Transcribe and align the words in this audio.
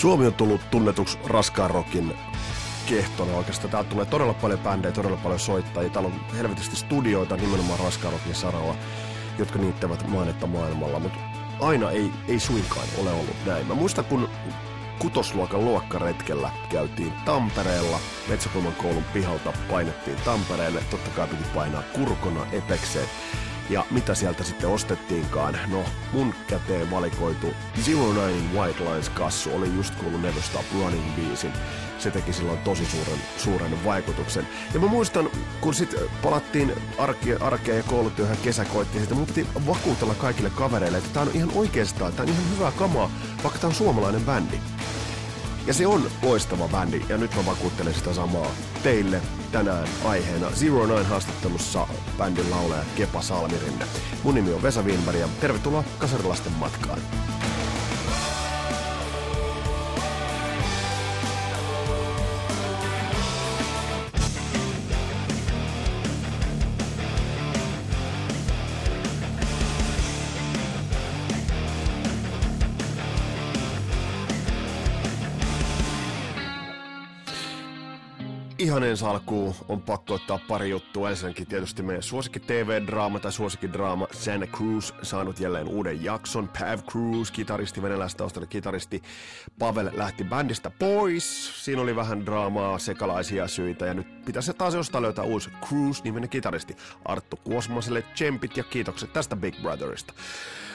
Suomi 0.00 0.26
on 0.26 0.34
tullut 0.34 0.60
tunnetuksi 0.70 1.18
raskaan 1.26 1.70
rockin 1.70 2.14
kehtona 2.86 3.32
oikeastaan. 3.36 3.70
Täältä 3.70 3.90
tulee 3.90 4.06
todella 4.06 4.34
paljon 4.34 4.60
bändejä, 4.60 4.92
todella 4.92 5.16
paljon 5.16 5.40
soittajia. 5.40 5.90
Täällä 5.90 6.06
on 6.06 6.20
helvetisti 6.36 6.76
studioita 6.76 7.36
nimenomaan 7.36 7.80
raskaan 7.80 8.12
rockin 8.12 8.34
saralla, 8.34 8.74
jotka 9.38 9.58
niittävät 9.58 10.08
mainetta 10.08 10.46
maailmalla, 10.46 10.98
mutta 10.98 11.18
aina 11.60 11.90
ei, 11.90 12.10
ei 12.28 12.40
suinkaan 12.40 12.86
ole 12.98 13.10
ollut 13.10 13.36
näin. 13.46 13.66
Mä 13.66 13.74
muistan, 13.74 14.04
kun 14.04 14.28
kutosluokan 14.98 15.64
luokkaretkellä 15.64 16.50
käytiin 16.70 17.12
Tampereella. 17.24 18.00
Metsäkulman 18.28 18.74
koulun 18.74 19.04
pihalta 19.04 19.52
painettiin 19.70 20.16
Tampereelle. 20.24 20.84
Totta 20.90 21.10
kai 21.10 21.26
piti 21.26 21.44
painaa 21.54 21.82
kurkona 21.82 22.46
epekseen. 22.52 23.08
Ja 23.70 23.84
mitä 23.90 24.14
sieltä 24.14 24.44
sitten 24.44 24.68
ostettiinkaan? 24.68 25.58
No, 25.66 25.84
mun 26.12 26.34
käteen 26.46 26.90
valikoitu 26.90 27.46
Zero 27.84 28.12
Nine 28.12 28.54
White 28.54 28.84
Lines 28.84 29.08
kassu 29.08 29.50
oli 29.54 29.74
just 29.74 29.94
kuullut 29.94 30.22
Never 30.22 30.42
Stop 30.42 30.64
Running 30.74 31.16
biisin. 31.16 31.52
Se 31.98 32.10
teki 32.10 32.32
silloin 32.32 32.58
tosi 32.58 32.84
suuren, 32.84 33.20
suuren 33.36 33.84
vaikutuksen. 33.84 34.48
Ja 34.74 34.80
mä 34.80 34.86
muistan, 34.86 35.30
kun 35.60 35.74
sitten 35.74 36.00
palattiin 36.22 36.72
arkea, 36.98 37.38
arkea 37.40 37.74
ja 37.74 37.82
koulutyöhön 37.82 38.36
kesäkoittiin, 38.42 39.02
että 39.02 39.14
mun 39.14 39.26
vakuutella 39.66 40.14
kaikille 40.14 40.50
kavereille, 40.50 40.98
että 40.98 41.10
tää 41.12 41.22
on 41.22 41.30
ihan 41.34 41.52
oikeastaan, 41.54 42.12
tää 42.12 42.22
on 42.22 42.28
ihan 42.28 42.50
hyvää 42.56 42.72
kamaa, 42.72 43.10
vaikka 43.42 43.58
tää 43.58 43.68
on 43.68 43.74
suomalainen 43.74 44.24
bändi. 44.24 44.58
Ja 45.70 45.74
se 45.74 45.86
on 45.86 46.10
loistava 46.22 46.68
bändi, 46.68 47.02
ja 47.08 47.16
nyt 47.16 47.34
mä 47.36 47.46
vakuuttelen 47.46 47.94
sitä 47.94 48.14
samaa 48.14 48.50
teille 48.82 49.22
tänään 49.52 49.88
aiheena 50.04 50.50
Zero 50.50 50.86
Nine 50.86 51.02
haastattelussa 51.02 51.88
bändin 52.18 52.50
laulaja 52.50 52.82
Kepa 52.96 53.22
Salmirinne. 53.22 53.84
Mun 54.22 54.34
nimi 54.34 54.52
on 54.52 54.62
Vesa 54.62 54.82
Wienberg 54.82 55.18
ja 55.18 55.28
tervetuloa 55.40 55.84
Kasarilasten 55.98 56.52
matkaan. 56.52 56.98
Ensi 78.90 79.04
alkuun 79.04 79.54
on 79.68 79.82
pakko 79.82 80.14
ottaa 80.14 80.40
pari 80.48 80.70
juttua. 80.70 81.10
Ensinnäkin 81.10 81.46
tietysti 81.46 81.82
meidän 81.82 82.02
suosikki 82.02 82.40
TV-draama 82.40 83.20
tai 83.20 83.32
suosikkidraama 83.32 84.06
Santa 84.12 84.46
Cruz 84.46 84.92
saanut 85.02 85.40
jälleen 85.40 85.68
uuden 85.68 86.04
jakson. 86.04 86.48
Pav 86.48 86.80
Cruz, 86.90 87.30
kitaristi, 87.30 87.82
venäläistaustainen 87.82 88.48
kitaristi. 88.48 89.02
Pavel 89.58 89.90
lähti 89.92 90.24
bändistä 90.24 90.70
pois. 90.70 91.52
Siinä 91.64 91.82
oli 91.82 91.96
vähän 91.96 92.26
draamaa, 92.26 92.78
sekalaisia 92.78 93.48
syitä 93.48 93.86
ja 93.86 93.94
nyt 93.94 94.24
pitäisi 94.24 94.54
taas 94.54 94.74
jostain 94.74 95.02
löytää 95.02 95.24
uusi 95.24 95.50
Cruz-niminen 95.50 96.28
kitaristi. 96.28 96.76
Arttu 97.04 97.36
Kuosmaselle 97.36 98.02
tsempit 98.02 98.56
ja 98.56 98.64
kiitokset 98.64 99.12
tästä 99.12 99.36
Big 99.36 99.54
Brotherista. 99.62 100.12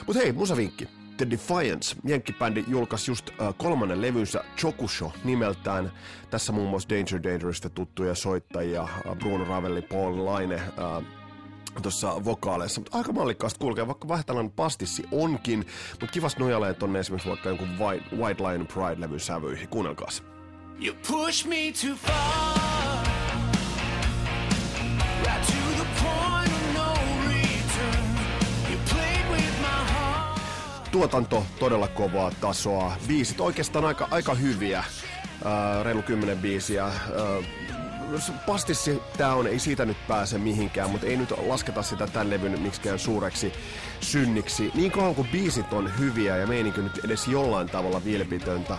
Mutta 0.06 0.22
hei, 0.22 0.32
musavinkki. 0.32 0.88
The 1.16 1.30
Defiance, 1.30 1.96
jenkkibändi, 2.04 2.64
julkaisi 2.68 3.10
just 3.10 3.30
äh, 3.30 3.54
kolmannen 3.56 4.02
levynsä 4.02 4.44
Chokusho 4.56 5.12
nimeltään. 5.24 5.92
Tässä 6.30 6.52
muun 6.52 6.70
muassa 6.70 6.88
Danger 6.88 7.22
Dangerista 7.22 7.70
tuttuja 7.70 8.14
soittajia, 8.14 8.82
äh, 8.82 9.16
Bruno 9.18 9.44
Ravelli, 9.44 9.82
Paul 9.82 10.24
Laine, 10.24 10.54
äh, 10.54 11.04
tuossa 11.82 12.24
vokaaleissa, 12.24 12.80
mutta 12.80 12.98
aika 12.98 13.12
mallikkaasti 13.12 13.58
kulkee, 13.58 13.86
vaikka 13.86 14.08
vähän 14.08 14.50
pastissi 14.56 15.04
onkin, 15.12 15.66
mutta 15.90 16.06
kivas 16.06 16.36
nojalee 16.36 16.74
tonne 16.74 16.98
esimerkiksi 16.98 17.28
vaikka 17.28 17.48
jonkun 17.48 17.78
White, 17.78 18.16
White 18.16 18.42
Lion 18.42 18.66
Pride-levyn 18.66 19.20
sävyihin. 19.20 19.68
Kuunnelkaas. 19.68 20.22
You 20.80 20.94
push 21.08 21.46
me 21.46 21.72
too 21.82 21.96
far 21.96 22.85
Tuotanto 30.96 31.46
todella 31.58 31.88
kovaa 31.88 32.30
tasoa. 32.40 32.96
Biisit 33.08 33.40
oikeastaan 33.40 33.84
aika, 33.84 34.08
aika 34.10 34.34
hyviä. 34.34 34.84
Uh, 35.40 35.84
reilu 35.84 36.02
kymmenen 36.02 36.38
biisiä. 36.38 36.86
Uh, 36.86 37.44
pastissi 38.46 39.02
tää 39.16 39.34
on, 39.34 39.46
ei 39.46 39.58
siitä 39.58 39.84
nyt 39.84 39.96
pääse 40.08 40.38
mihinkään, 40.38 40.90
mutta 40.90 41.06
ei 41.06 41.16
nyt 41.16 41.34
lasketa 41.46 41.82
sitä 41.82 42.06
tämän 42.06 42.30
levyn 42.30 42.60
miksikään 42.60 42.98
suureksi 42.98 43.52
synniksi. 44.00 44.70
Niin 44.74 44.90
kauan 44.90 45.14
kuin 45.14 45.28
biisit 45.28 45.72
on 45.72 45.98
hyviä 45.98 46.36
ja 46.36 46.46
meininki 46.46 46.80
nyt 46.80 47.04
edes 47.04 47.28
jollain 47.28 47.68
tavalla 47.68 48.04
vilpitöntä, 48.04 48.78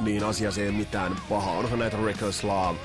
niin 0.00 0.24
asia 0.24 0.50
se 0.50 0.64
ei 0.64 0.72
mitään 0.72 1.16
pahaa. 1.28 1.58
Onhan 1.58 1.78
näitä 1.78 1.96
Reckless 2.04 2.44
Love 2.44 2.78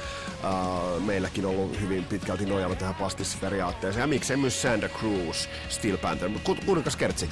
uh, 0.44 1.02
meilläkin 1.02 1.46
ollut 1.46 1.82
hyvin 1.82 2.06
pitkälti 2.06 2.46
nojalla 2.46 2.76
tähän 2.76 2.96
pastissiperiaatteeseen. 2.96 4.02
Ja 4.02 4.08
miksei 4.08 4.38
myös 4.38 4.62
Santa 4.62 4.90
Cruz, 4.90 5.48
Steel 5.70 5.98
Panther. 5.98 6.30
Mutta 6.30 6.46
ku, 6.46 6.58
kuunnelkas 6.66 6.96
kertsi. 6.96 7.30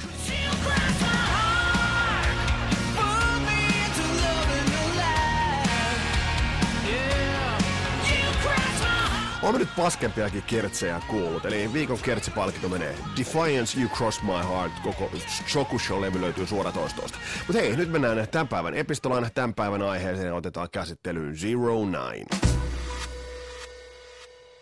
Olen 9.42 9.60
nyt 9.60 9.76
paskempiakin 9.76 10.42
kertsejä 10.42 11.00
kuullut, 11.08 11.44
eli 11.44 11.72
viikon 11.72 11.98
kertsipalkinto 11.98 12.68
menee 12.68 12.94
Defiance 13.18 13.80
You 13.80 13.88
Cross 13.88 14.22
My 14.22 14.48
Heart, 14.48 14.72
koko 14.82 15.10
Choku 15.46 15.78
Show-levy 15.78 16.20
löytyy 16.20 16.46
suoratoistoista. 16.46 17.18
Mutta 17.46 17.62
hei, 17.62 17.76
nyt 17.76 17.90
mennään 17.90 18.28
tämän 18.30 18.48
päivän 18.48 18.74
epistolaan, 18.74 19.30
tämän 19.34 19.54
päivän 19.54 19.82
aiheeseen 19.82 20.34
otetaan 20.34 20.68
käsittelyyn 20.70 21.36
Zero 21.36 21.78
Nine. 21.84 22.51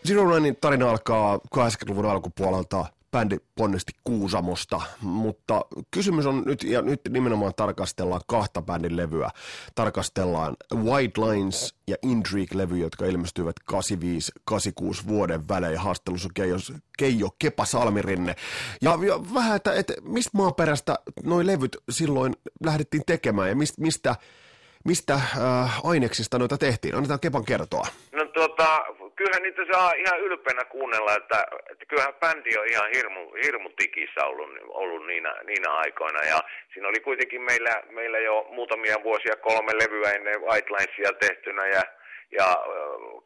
Zero 0.06 0.34
Ninein 0.34 0.56
tarina 0.60 0.90
alkaa 0.90 1.36
80-luvun 1.36 2.06
alkupuolelta 2.06 2.86
bändi 3.12 3.36
ponnisti 3.54 3.92
Kuusamosta, 4.04 4.80
mutta 5.00 5.64
kysymys 5.90 6.26
on 6.26 6.42
nyt, 6.46 6.62
ja 6.62 6.82
nyt 6.82 7.00
nimenomaan 7.08 7.52
tarkastellaan 7.56 8.20
kahta 8.26 8.62
bändin 8.62 8.96
levyä. 8.96 9.30
Tarkastellaan 9.74 10.56
White 10.74 11.20
Lines 11.20 11.74
ja 11.86 11.96
Intrigue-levy, 12.02 12.76
jotka 12.76 13.06
ilmestyivät 13.06 13.56
85-86 13.72 15.08
vuoden 15.08 15.48
välein. 15.48 15.78
Haastelussa 15.78 16.28
Keijo, 16.34 16.56
Keijo 16.98 17.28
Kepa 17.38 17.64
Salmirinne. 17.64 18.36
Ja, 18.82 18.98
ja 19.06 19.34
vähän, 19.34 19.56
että, 19.56 19.72
että 19.72 19.94
mistä 20.02 20.30
maaperästä 20.32 20.98
noi 21.24 21.46
levyt 21.46 21.76
silloin 21.90 22.36
lähdettiin 22.64 23.02
tekemään 23.06 23.48
ja 23.48 23.56
mistä, 23.56 23.82
mistä 23.82 24.16
mistä 24.84 25.14
äh, 25.14 25.80
aineksista 25.84 26.38
noita 26.38 26.58
tehtiin? 26.58 26.94
Annetaan 26.94 27.20
Kepan 27.20 27.44
kertoa. 27.44 27.86
No 28.12 28.24
tota, 28.34 28.78
kyllähän 29.30 29.42
niitä 29.42 29.72
saa 29.72 29.92
ihan 29.92 30.20
ylpeänä 30.20 30.64
kuunnella, 30.64 31.14
että, 31.16 31.46
että 31.70 31.86
kyllähän 31.88 32.14
bändi 32.14 32.58
on 32.58 32.68
ihan 32.68 32.90
hirmu, 32.94 33.32
hirmu 33.44 33.70
tikissä 33.76 34.24
ollut, 34.24 34.50
ollut 34.68 35.06
niinä, 35.06 35.34
niinä 35.44 35.70
aikoina. 35.72 36.24
Ja 36.24 36.40
siinä 36.72 36.88
oli 36.88 37.00
kuitenkin 37.00 37.42
meillä, 37.42 37.82
meillä 37.90 38.18
jo 38.18 38.46
muutamia 38.50 38.96
vuosia 39.02 39.36
kolme 39.36 39.72
levyä 39.74 40.10
ennen 40.10 40.40
White 40.40 40.70
Linesia 40.70 41.12
tehtynä 41.12 41.66
ja, 41.66 41.82
ja 42.30 42.64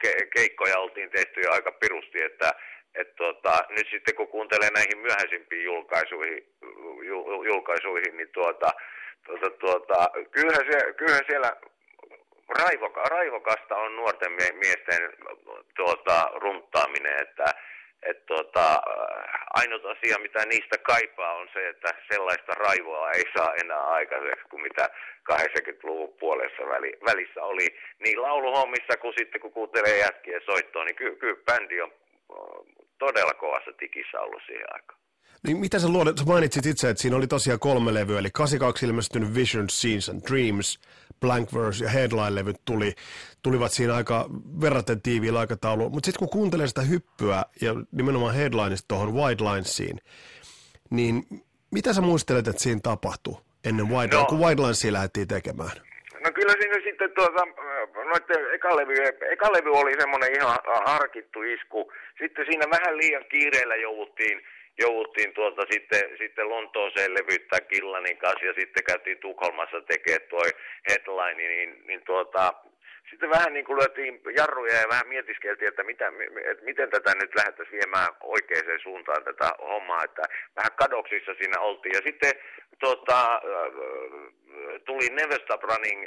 ke, 0.01 0.13
keikkoja 0.35 0.79
oltiin 0.79 1.09
tehty 1.09 1.41
jo 1.41 1.51
aika 1.51 1.71
pirusti, 1.71 2.23
että 2.23 2.53
et 2.95 3.15
tota, 3.15 3.65
nyt 3.69 3.87
sitten 3.91 4.15
kun 4.15 4.27
kuuntelee 4.27 4.69
näihin 4.69 4.97
myöhäisimpiin 4.97 5.63
julkaisuihin, 5.63 6.47
julkaisuihin 7.45 8.17
niin 8.17 8.29
tuota, 8.29 8.71
tuota, 9.25 9.49
tuota, 9.49 10.09
kyllähän, 10.31 10.65
se, 10.71 10.93
kyllähän 10.93 11.25
siellä 11.27 11.55
raivoka, 12.49 13.03
raivokasta 13.03 13.77
on 13.77 13.95
nuorten 13.95 14.31
miesten 14.31 15.13
tuota, 15.75 16.31
runtaaminen, 16.35 17.21
että 17.21 17.45
et 18.03 18.25
tuota, 18.25 18.81
ainut 19.53 19.85
asia, 19.85 20.19
mitä 20.19 20.45
niistä 20.45 20.77
kaipaa, 20.77 21.33
on 21.33 21.49
se, 21.53 21.69
että 21.69 21.93
sellaista 22.11 22.51
raivoa 22.51 23.11
ei 23.11 23.23
saa 23.37 23.53
enää 23.55 23.83
aikaiseksi 23.87 24.45
kuin 24.49 24.61
mitä 24.61 24.89
80-luvun 25.31 26.13
puolessa 26.19 26.67
väli, 26.67 26.93
välissä 27.05 27.43
oli 27.43 27.67
niin 27.99 28.21
lauluhommissa 28.21 28.97
kuin 28.97 29.13
sitten 29.17 29.41
kun 29.41 29.51
kuuntelee 29.51 29.97
jätkien 29.97 30.41
soittoa, 30.45 30.85
niin 30.85 30.95
kyllä 30.95 31.15
ky, 31.15 31.43
bändi 31.45 31.81
on 31.81 31.91
todella 32.97 33.33
kovassa 33.33 33.71
tikissä 33.73 34.21
ollut 34.21 34.43
siihen 34.45 34.73
aikaan. 34.73 34.99
Niin 35.45 35.57
mitä 35.57 35.79
sä, 35.79 35.87
luodet, 35.89 36.17
sä 36.17 36.25
mainitsit 36.25 36.65
itse, 36.65 36.89
että 36.89 37.01
siinä 37.01 37.17
oli 37.17 37.27
tosiaan 37.27 37.59
kolme 37.59 37.93
levyä, 37.93 38.19
eli 38.19 38.29
82 38.31 38.85
ilmestynyt 38.85 39.35
Visions, 39.35 39.79
Scenes 39.79 40.09
and 40.09 40.21
Dreams, 40.29 40.79
Blank 41.19 41.53
Verse 41.53 41.83
ja 41.83 41.89
Headline-levyt 41.89 42.55
tuli, 42.65 42.93
tulivat 43.43 43.71
siinä 43.71 43.95
aika 43.95 44.29
verraten 44.61 45.01
tiiviillä 45.01 45.39
aikataululla. 45.39 45.89
Mutta 45.89 46.05
sitten 46.05 46.19
kun 46.19 46.29
kuuntelee 46.29 46.67
sitä 46.67 46.81
hyppyä 46.81 47.43
ja 47.61 47.71
nimenomaan 47.91 48.35
Headlineista 48.35 48.87
tuohon 48.87 49.13
White 49.13 49.43
Linesiin, 49.43 50.01
niin 50.89 51.23
mitä 51.71 51.93
sä 51.93 52.01
muistelet, 52.01 52.47
että 52.47 52.61
siinä 52.61 52.79
tapahtui 52.83 53.37
ennen 53.65 53.89
White, 53.89 54.15
no. 54.15 54.25
kun 54.25 54.39
White 54.39 54.61
Linesia 54.61 54.93
lähdettiin 54.93 55.27
tekemään? 55.27 55.71
No 56.23 56.31
kyllä 56.31 56.53
siinä 56.61 56.79
sitten 56.83 57.11
tuota, 57.15 57.41
noiden 58.05 58.53
eka 58.55 58.75
levy, 58.75 58.93
eka 59.31 59.53
levy 59.53 59.71
oli 59.71 59.93
semmoinen 59.99 60.35
ihan 60.37 60.57
harkittu 60.85 61.41
isku. 61.41 61.91
Sitten 62.21 62.45
siinä 62.45 62.65
vähän 62.69 62.97
liian 62.97 63.25
kiireellä 63.31 63.75
jouduttiin 63.75 64.41
jouduttiin 64.79 65.33
tuolta 65.33 65.61
sitten, 65.71 66.17
sitten 66.17 66.49
Lontooseen 66.49 67.13
levyttää 67.13 67.61
Killanin 67.61 68.17
kanssa 68.17 68.45
ja 68.45 68.53
sitten 68.53 68.83
käytiin 68.83 69.17
Tukholmassa 69.17 69.81
tekemään 69.81 70.29
tuo 70.29 70.41
headline, 70.89 71.47
niin, 71.47 71.83
niin 71.87 72.01
tuota, 72.05 72.53
sitten 73.09 73.29
vähän 73.29 73.53
niin 73.53 73.65
kuin 73.65 73.77
lyötiin 73.79 74.21
jarruja 74.35 74.73
ja 74.73 74.89
vähän 74.89 75.07
mietiskeltiin, 75.07 75.69
että, 75.69 75.83
mitä, 75.83 76.11
että 76.51 76.65
miten 76.65 76.89
tätä 76.89 77.13
nyt 77.15 77.35
lähdettäisiin 77.35 77.79
viemään 77.79 78.09
oikeaan 78.21 78.79
suuntaan 78.83 79.23
tätä 79.23 79.51
hommaa, 79.59 80.03
että 80.03 80.21
vähän 80.55 80.71
kadoksissa 80.75 81.33
siinä 81.33 81.59
oltiin. 81.59 81.95
Ja 81.95 82.01
sitten 82.05 82.33
tuota, 82.79 83.41
tuli 84.85 85.09
Never 85.09 85.41
Stop 85.41 85.63
Running 85.63 86.05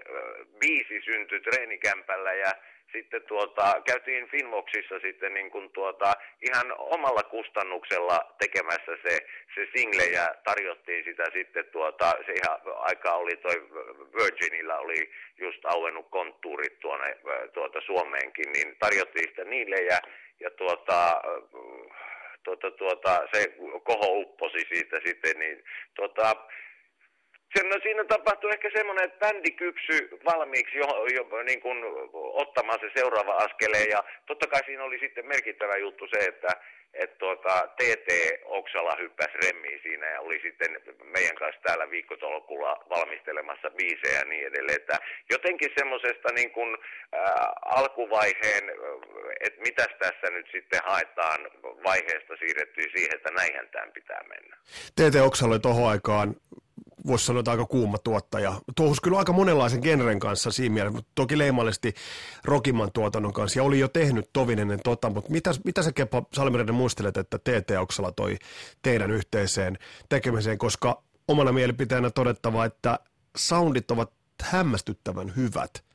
biisi 0.59 1.01
syntyi 1.05 1.41
treenikämpällä 1.41 2.33
ja 2.33 2.53
sitten 2.93 3.23
tuota, 3.23 3.83
käytiin 3.87 4.29
Finvoxissa 4.29 4.99
sitten 5.01 5.35
niin 5.35 5.51
kuin 5.51 5.71
tuota, 5.71 6.13
ihan 6.49 6.75
omalla 6.79 7.23
kustannuksella 7.23 8.35
tekemässä 8.39 8.93
se, 9.03 9.19
se 9.55 9.69
single 9.77 10.05
ja 10.05 10.35
tarjottiin 10.45 11.05
sitä 11.05 11.25
sitten 11.33 11.65
tuota, 11.65 12.15
se 12.27 12.33
ihan 12.33 12.61
aika 12.77 13.13
oli 13.13 13.37
toi 13.37 13.69
Virginillä 14.17 14.79
oli 14.79 15.11
just 15.39 15.65
auennut 15.65 16.07
konttuurit 16.11 16.81
tuonne 16.81 17.17
tuota 17.53 17.81
Suomeenkin, 17.81 18.53
niin 18.53 18.77
tarjottiin 18.79 19.29
sitä 19.29 19.45
niille 19.45 19.77
ja, 19.77 19.99
ja 20.41 20.51
tuota, 20.51 21.23
tuota, 22.43 22.71
tuota, 22.71 23.21
se 23.33 23.55
koho 23.83 24.19
upposi 24.19 24.67
siitä 24.73 25.01
sitten, 25.07 25.39
niin 25.39 25.65
tuota, 25.95 26.37
sen, 27.57 27.69
no 27.69 27.77
siinä 27.83 28.05
tapahtui 28.05 28.51
ehkä 28.53 28.71
semmoinen, 28.73 29.05
että 29.05 29.19
bändi 29.27 29.51
kypsy 29.51 30.09
valmiiksi 30.25 30.79
jo, 30.79 30.87
jo 31.17 31.43
niin 31.43 31.61
kuin 31.61 31.79
ottamaan 32.15 32.81
se 32.81 32.91
seuraava 33.01 33.35
askeleen 33.35 33.91
ja 33.91 34.05
totta 34.27 34.47
kai 34.47 34.63
siinä 34.67 34.85
oli 34.85 34.99
sitten 34.99 35.27
merkittävä 35.27 35.77
juttu 35.77 36.07
se, 36.13 36.25
että 36.25 36.49
et 36.95 37.19
tuota, 37.19 37.69
TT 37.77 38.09
Oksala 38.45 38.97
hyppäsi 39.01 39.39
remmiin 39.45 39.81
siinä 39.83 40.07
ja 40.07 40.21
oli 40.21 40.41
sitten 40.43 40.71
meidän 41.05 41.37
kanssa 41.37 41.61
täällä 41.63 41.91
viikkotolkulla 41.91 42.85
valmistelemassa 42.91 43.71
biisejä 43.71 44.19
ja 44.19 44.25
niin 44.25 44.47
edelleen. 44.47 44.81
Että 44.81 44.99
jotenkin 45.31 45.71
semmoisesta 45.79 46.29
niin 46.33 46.51
kuin, 46.51 46.77
äh, 47.15 47.31
alkuvaiheen, 47.65 48.65
että 49.41 49.61
mitäs 49.61 49.93
tässä 49.99 50.31
nyt 50.31 50.47
sitten 50.53 50.81
haetaan 50.85 51.41
vaiheesta 51.85 52.37
siirrettyä 52.39 52.85
siihen, 52.95 53.17
että 53.17 53.31
näinhän 53.31 53.69
tämän 53.69 53.93
pitää 53.93 54.23
mennä. 54.29 54.57
TT 54.95 55.27
Oksala 55.27 55.53
oli 55.53 55.61
tuohon 55.61 55.91
aikaan 55.91 56.35
voisi 57.09 57.27
sanoa, 57.27 57.41
että 57.41 57.51
aika 57.51 57.67
kuuma 57.67 57.99
tuottaja. 57.99 58.53
Tuohus 58.77 59.01
kyllä 59.01 59.19
aika 59.19 59.33
monenlaisen 59.33 59.81
genren 59.83 60.19
kanssa 60.19 60.51
siinä 60.51 60.73
mielessä, 60.73 60.97
mutta 60.97 61.11
toki 61.15 61.39
leimallisesti 61.39 61.95
Rokimman 62.45 62.93
tuotannon 62.93 63.33
kanssa. 63.33 63.59
Ja 63.59 63.63
oli 63.63 63.79
jo 63.79 63.89
tehnyt 63.89 64.31
Tovinenen 64.33 64.81
tota, 64.85 65.11
mutta 65.11 65.31
mitä, 65.31 65.51
mitä 65.65 65.83
sä 65.83 65.93
Kepa 65.93 66.23
Salmireiden 66.33 66.75
muistelet, 66.75 67.17
että 67.17 67.39
TT 67.39 67.71
Oksala 67.79 68.13
toi 68.13 68.37
teidän 68.83 69.11
yhteiseen 69.11 69.79
tekemiseen, 70.09 70.59
koska 70.59 71.03
omana 71.29 71.53
mielipiteenä 71.53 72.11
todettava, 72.11 72.65
että 72.65 72.99
soundit 73.37 73.91
ovat 73.91 74.13
hämmästyttävän 74.43 75.33
hyvät. 75.37 75.89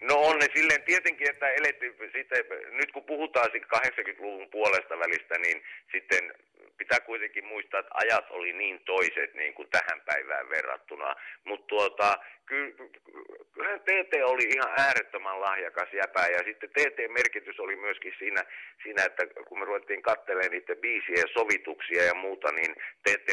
No 0.00 0.14
on 0.16 0.38
ne 0.38 0.46
silleen 0.54 0.82
tietenkin, 0.82 1.30
että 1.30 1.48
eletty, 1.48 1.96
sitten, 2.12 2.44
nyt 2.70 2.92
kun 2.92 3.04
puhutaan 3.04 3.50
80-luvun 3.50 4.48
puolesta 4.50 4.98
välistä, 4.98 5.38
niin 5.38 5.62
sitten 5.92 6.34
pitää 6.78 7.00
kuitenkin 7.00 7.44
muistaa, 7.44 7.80
että 7.80 7.92
ajat 7.94 8.26
oli 8.30 8.52
niin 8.52 8.80
toiset 8.84 9.34
niin 9.34 9.54
kuin 9.54 9.68
tähän 9.70 10.00
päivään 10.06 10.50
verrattuna. 10.50 11.16
Mutta 11.44 11.66
tuota, 11.66 12.18
kyllähän 12.46 13.80
TT 13.80 14.12
oli 14.24 14.44
ihan 14.56 14.72
äärettömän 14.78 15.40
lahjakas 15.40 15.92
jäpä 15.92 16.26
ja 16.26 16.38
sitten 16.44 16.70
TT-merkitys 16.70 17.60
oli 17.60 17.76
myöskin 17.76 18.14
siinä, 18.18 18.42
siinä, 18.82 19.04
että 19.04 19.22
kun 19.48 19.58
me 19.58 19.64
ruvettiin 19.64 20.02
katselemaan 20.02 20.50
niiden 20.50 20.78
biisien 20.78 21.28
sovituksia 21.38 22.04
ja 22.04 22.14
muuta, 22.14 22.52
niin 22.52 22.72
TT 23.02 23.28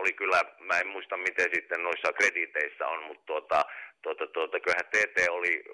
oli 0.00 0.12
kyllä, 0.12 0.40
mä 0.58 0.78
en 0.78 0.86
muista 0.86 1.16
miten 1.16 1.50
sitten 1.54 1.82
noissa 1.82 2.12
krediteissä 2.12 2.86
on, 2.86 3.02
mutta 3.02 3.26
tuota, 3.26 3.64
tuota, 4.02 4.26
tuota, 4.26 4.60
kyllähän 4.60 4.90
TT 4.90 5.28
oli 5.30 5.64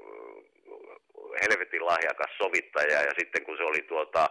helvetin 1.70 1.86
lahjakas 1.86 2.36
sovittaja 2.38 3.02
ja 3.02 3.12
sitten 3.18 3.44
kun 3.44 3.56
se 3.56 3.62
oli 3.62 3.82
tuota, 3.82 4.30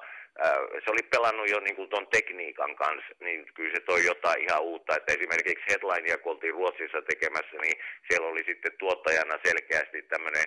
se 0.83 0.91
oli 0.91 1.03
pelannut 1.11 1.49
jo 1.49 1.59
niin 1.59 1.89
ton 1.89 2.07
tekniikan 2.07 2.75
kanssa, 2.75 3.15
niin 3.19 3.45
kyllä 3.53 3.75
se 3.75 3.81
toi 3.81 4.05
jotain 4.05 4.41
ihan 4.41 4.61
uutta. 4.61 4.95
Että 4.95 5.13
esimerkiksi 5.13 5.65
Headlinea, 5.69 6.17
kun 6.17 6.31
oltiin 6.31 6.53
Ruotsissa 6.53 7.01
tekemässä, 7.01 7.57
niin 7.61 7.77
siellä 8.09 8.27
oli 8.27 8.43
sitten 8.43 8.71
tuottajana 8.79 9.35
selkeästi 9.45 10.01
tämmöinen, 10.01 10.45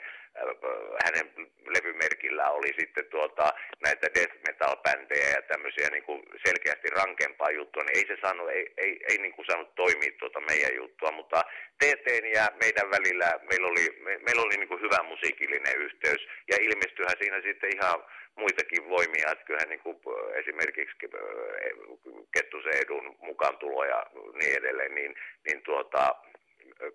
hänen 1.04 1.26
levymerkillä 1.66 2.50
oli 2.50 2.70
sitten 2.80 3.06
tuota, 3.06 3.52
näitä 3.84 4.06
death 4.14 4.36
metal 4.46 4.76
bändejä 4.76 5.28
ja 5.28 5.42
tämmöisiä 5.42 5.88
niin 5.90 6.02
kuin 6.02 6.22
selkeästi 6.46 6.88
rankempaa 6.88 7.50
juttua, 7.50 7.82
niin 7.82 7.98
ei 7.98 8.06
se 8.06 8.20
saanut, 8.20 8.50
ei, 8.50 8.72
ei, 8.76 9.00
ei 9.08 9.18
niin 9.18 9.32
kuin 9.32 9.46
saanut 9.46 9.74
toimia 9.74 10.12
tuota 10.18 10.40
meidän 10.40 10.74
juttua, 10.76 11.12
mutta 11.12 11.44
TTn 11.78 12.26
ja 12.34 12.48
meidän 12.62 12.90
välillä 12.90 13.40
meillä 13.50 13.68
oli, 13.68 13.84
me, 14.04 14.18
meillä 14.18 14.42
oli 14.42 14.56
niin 14.56 14.68
kuin 14.68 14.80
hyvä 14.80 15.02
musiikillinen 15.02 15.76
yhteys 15.76 16.28
ja 16.50 16.56
ilmestyihän 16.60 17.16
siinä 17.18 17.40
sitten 17.42 17.74
ihan 17.76 18.04
muitakin 18.36 18.88
voimia, 18.88 19.30
että 19.32 19.44
kyllähän 19.44 19.68
niin 19.68 19.80
kuin 19.80 19.96
esimerkiksi 20.34 20.96
Kettusen 22.34 22.82
edun 22.82 23.16
mukaan 23.20 23.58
tulo 23.58 23.84
ja 23.84 24.06
niin 24.34 24.58
edelleen, 24.58 24.94
niin, 24.94 25.14
niin 25.46 25.62
tuota, 25.62 26.14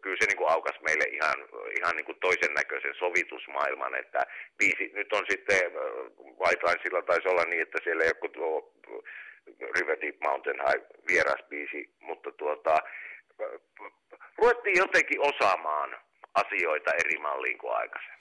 kyllä 0.02 0.18
se 0.19 0.25
niin 0.25 0.38
kuin 0.38 0.50
aukas 0.50 0.81
meille 0.81 1.04
ihan, 1.04 1.38
ihan 1.80 1.96
niin 1.96 2.06
kuin 2.06 2.19
toisen 2.19 2.54
näköisen 2.54 2.96
sovitusmaailman, 2.96 3.96
että 3.96 4.25
biisi, 4.58 4.92
nyt 4.94 5.14
on 5.14 5.25
sitten 5.30 5.72
White 6.40 6.68
Linesilla 6.68 7.02
taisi 7.02 7.28
olla 7.28 7.44
niin, 7.46 7.62
että 7.62 7.80
siellä 7.84 8.04
ole 8.04 8.31
tuo 8.31 8.74
River 9.75 9.98
Deep 10.02 10.16
Mountain 10.24 10.60
High 10.68 10.86
vieras 11.08 11.44
biisi, 11.50 11.90
mutta 12.00 12.31
tuota, 12.31 12.78
ruvettiin 14.38 14.78
jotenkin 14.78 15.22
osaamaan 15.22 15.98
asioita 16.34 16.92
eri 16.94 17.18
malliin 17.20 17.58
kuin 17.58 17.74
aikaisemmin. 17.74 18.18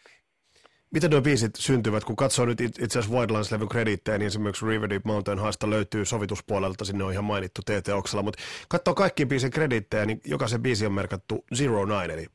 Miten 0.96 1.10
nuo 1.10 1.20
biisit 1.20 1.56
syntyvät? 1.56 2.04
Kun 2.04 2.16
katsoo 2.16 2.46
nyt 2.46 2.60
itse 2.60 2.84
asiassa 2.84 3.14
Wildlands-levyn 3.14 3.68
krediittejä, 3.68 4.18
niin 4.18 4.26
esimerkiksi 4.26 4.66
River 4.66 4.90
Deep 4.90 5.04
Mountain 5.04 5.38
Haasta 5.38 5.70
löytyy 5.70 6.04
sovituspuolelta, 6.04 6.84
sinne 6.84 7.04
on 7.04 7.12
ihan 7.12 7.24
mainittu 7.24 7.62
TT 7.62 7.88
Oksala, 7.88 8.22
mutta 8.22 8.42
katsoo 8.68 8.94
kaikki 8.94 9.26
biisin 9.26 9.50
kredittejä, 9.50 10.06
niin 10.06 10.20
jokaisen 10.24 10.62
biisi 10.62 10.86
on 10.86 10.92
merkattu 10.92 11.44
Zero 11.54 11.84
Nine, 11.84 12.14
eli 12.14 12.26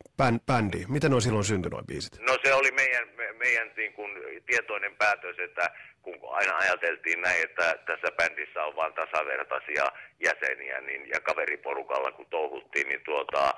bändi. 0.48 0.86
Miten 0.88 1.13
on 1.13 1.22
silloin 1.22 1.46
syntynyt 1.46 1.72
nuo 1.72 1.84
biisit? 1.84 2.19
No 2.19 2.38
se 2.44 2.54
oli 2.54 2.72
meidän, 2.72 3.08
meidän 3.38 3.72
niin 3.78 3.94
kuin, 3.94 4.12
tietoinen 4.46 4.96
päätös, 4.96 5.40
että 5.40 5.72
kun 6.02 6.16
aina 6.30 6.57
ajateltiin 6.57 7.22
näin, 7.22 7.44
että 7.44 7.75
tässä 7.86 8.12
bändissä 8.18 8.64
on 8.64 8.75
vain 8.75 8.94
tasavertaisia 8.94 9.86
jäseniä, 10.24 10.81
niin, 10.81 11.10
ja 11.10 11.19
kaveriporukalla 11.19 12.12
kun 12.12 12.25
touhuttiin, 12.30 12.88
niin 12.88 13.02
tuota, 13.06 13.54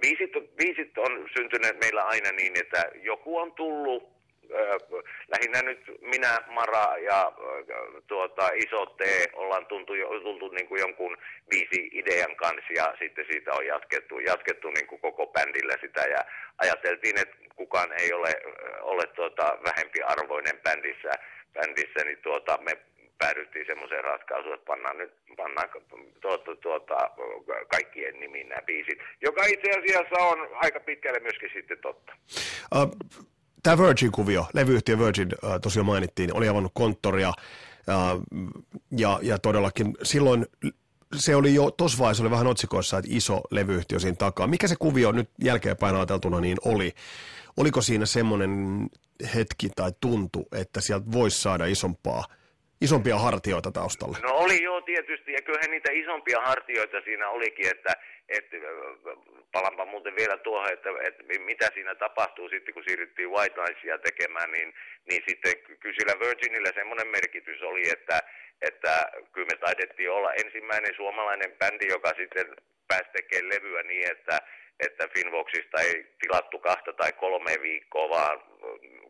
biisit, 0.00 0.56
biisit 0.56 0.98
on 0.98 1.28
syntyneet 1.36 1.80
meillä 1.80 2.02
aina 2.02 2.32
niin, 2.32 2.60
että 2.60 2.84
joku 3.02 3.38
on 3.38 3.52
tullut 3.52 4.15
lähinnä 5.28 5.62
nyt 5.62 5.80
minä, 6.00 6.38
Mara 6.46 6.98
ja 6.98 7.32
tuota, 8.06 8.50
Iso 8.54 8.86
T 8.86 9.00
ollaan 9.32 9.66
tuntu, 9.66 9.92
tultu 10.22 10.48
niin 10.48 10.68
kuin 10.68 10.80
jonkun 10.80 11.16
viisi 11.50 11.90
idean 11.92 12.36
kanssa 12.36 12.72
ja 12.76 12.94
sitten 12.98 13.26
siitä 13.30 13.52
on 13.52 13.66
jatkettu, 13.66 14.18
jatkettu 14.18 14.70
niin 14.70 14.86
kuin 14.86 15.00
koko 15.00 15.26
bändillä 15.26 15.74
sitä 15.80 16.00
ja 16.00 16.24
ajateltiin, 16.58 17.18
että 17.20 17.36
kukaan 17.56 17.92
ei 18.00 18.12
ole, 18.12 18.42
ole 18.80 19.06
tuota, 19.06 19.58
vähempi 19.64 20.02
arvoinen 20.02 20.60
bändissä, 20.62 21.10
bändissä 21.52 22.04
niin 22.04 22.18
tuota, 22.22 22.58
me 22.62 22.76
päädyttiin 23.18 23.66
semmoiseen 23.66 24.04
ratkaisuun, 24.04 24.54
että 24.54 24.66
pannaan 24.66 24.98
nyt 24.98 25.12
pannaan 25.36 25.68
tuota, 26.20 26.56
tuota, 26.56 27.10
kaikkien 27.70 28.20
nimiin 28.20 28.48
nämä 28.48 28.62
biisit, 28.62 28.98
joka 29.20 29.44
itse 29.44 29.70
asiassa 29.70 30.24
on 30.24 30.48
aika 30.52 30.80
pitkälle 30.80 31.20
myöskin 31.20 31.50
sitten 31.54 31.78
totta. 31.78 32.12
Uh, 32.74 32.96
tämä 33.66 33.86
Virgin-kuvio, 33.86 34.46
levyyhtiö 34.54 34.98
Virgin 34.98 35.28
äh, 35.44 35.60
tosiaan 35.62 35.86
mainittiin, 35.86 36.36
oli 36.36 36.48
avannut 36.48 36.72
konttoria 36.74 37.28
äh, 37.28 37.94
ja, 38.90 39.18
ja 39.22 39.38
todellakin 39.38 39.94
silloin 40.02 40.46
se 41.14 41.36
oli 41.36 41.54
jo, 41.54 41.70
tuossa 41.70 41.98
vaiheessa 41.98 42.22
oli 42.22 42.30
vähän 42.30 42.46
otsikoissa, 42.46 42.98
että 42.98 43.10
iso 43.14 43.40
levyyhtiö 43.50 43.98
siinä 43.98 44.16
takaa. 44.16 44.46
Mikä 44.46 44.68
se 44.68 44.76
kuvio 44.78 45.12
nyt 45.12 45.30
jälkeenpäin 45.44 45.96
ajateltuna 45.96 46.40
niin 46.40 46.56
oli? 46.64 46.92
Oliko 47.56 47.80
siinä 47.80 48.06
semmoinen 48.06 48.50
hetki 49.34 49.68
tai 49.76 49.92
tuntu, 50.00 50.48
että 50.52 50.80
sieltä 50.80 51.12
voisi 51.12 51.42
saada 51.42 51.66
isompaa, 51.66 52.24
isompia 52.80 53.18
hartioita 53.18 53.70
taustalle? 53.72 54.18
No 54.22 54.32
oli 54.32 54.62
joo 54.62 54.80
tietysti, 54.80 55.32
ja 55.32 55.42
kyllähän 55.42 55.70
niitä 55.70 55.92
isompia 55.92 56.40
hartioita 56.40 56.96
siinä 57.04 57.28
olikin, 57.28 57.66
että, 57.70 57.92
että 58.28 58.56
palanpa 59.52 59.84
muuten 59.84 60.16
vielä 60.16 60.36
tuohon, 60.36 60.72
että, 60.72 60.90
että 61.00 61.22
mitä 61.38 61.70
siinä 61.74 61.94
tapahtuu 61.94 62.48
sitten, 62.48 62.74
kun 62.74 62.84
siirryttiin 62.86 63.30
White 63.30 63.60
Linesia 63.60 63.98
tekemään, 63.98 64.50
niin, 64.52 64.74
niin 65.10 65.22
sitten 65.28 65.52
kyllä 65.80 65.96
sillä 65.98 66.20
Virginillä 66.20 66.72
semmoinen 66.74 67.08
merkitys 67.08 67.62
oli, 67.62 67.90
että, 67.90 68.22
että 68.62 69.12
kyllä 69.32 69.48
me 69.52 69.56
taidettiin 69.56 70.10
olla 70.10 70.34
ensimmäinen 70.34 70.94
suomalainen 70.96 71.52
bändi, 71.58 71.86
joka 71.88 72.12
sitten 72.16 72.46
pääsi 72.88 73.10
tekemään 73.12 73.48
levyä 73.48 73.82
niin, 73.82 74.10
että, 74.10 74.42
että 74.80 75.08
Finvoxista 75.08 75.80
ei 75.80 76.06
tilattu 76.20 76.58
kahta 76.58 76.92
tai 76.92 77.12
kolme 77.12 77.58
viikkoa, 77.62 78.08
vaan 78.08 78.42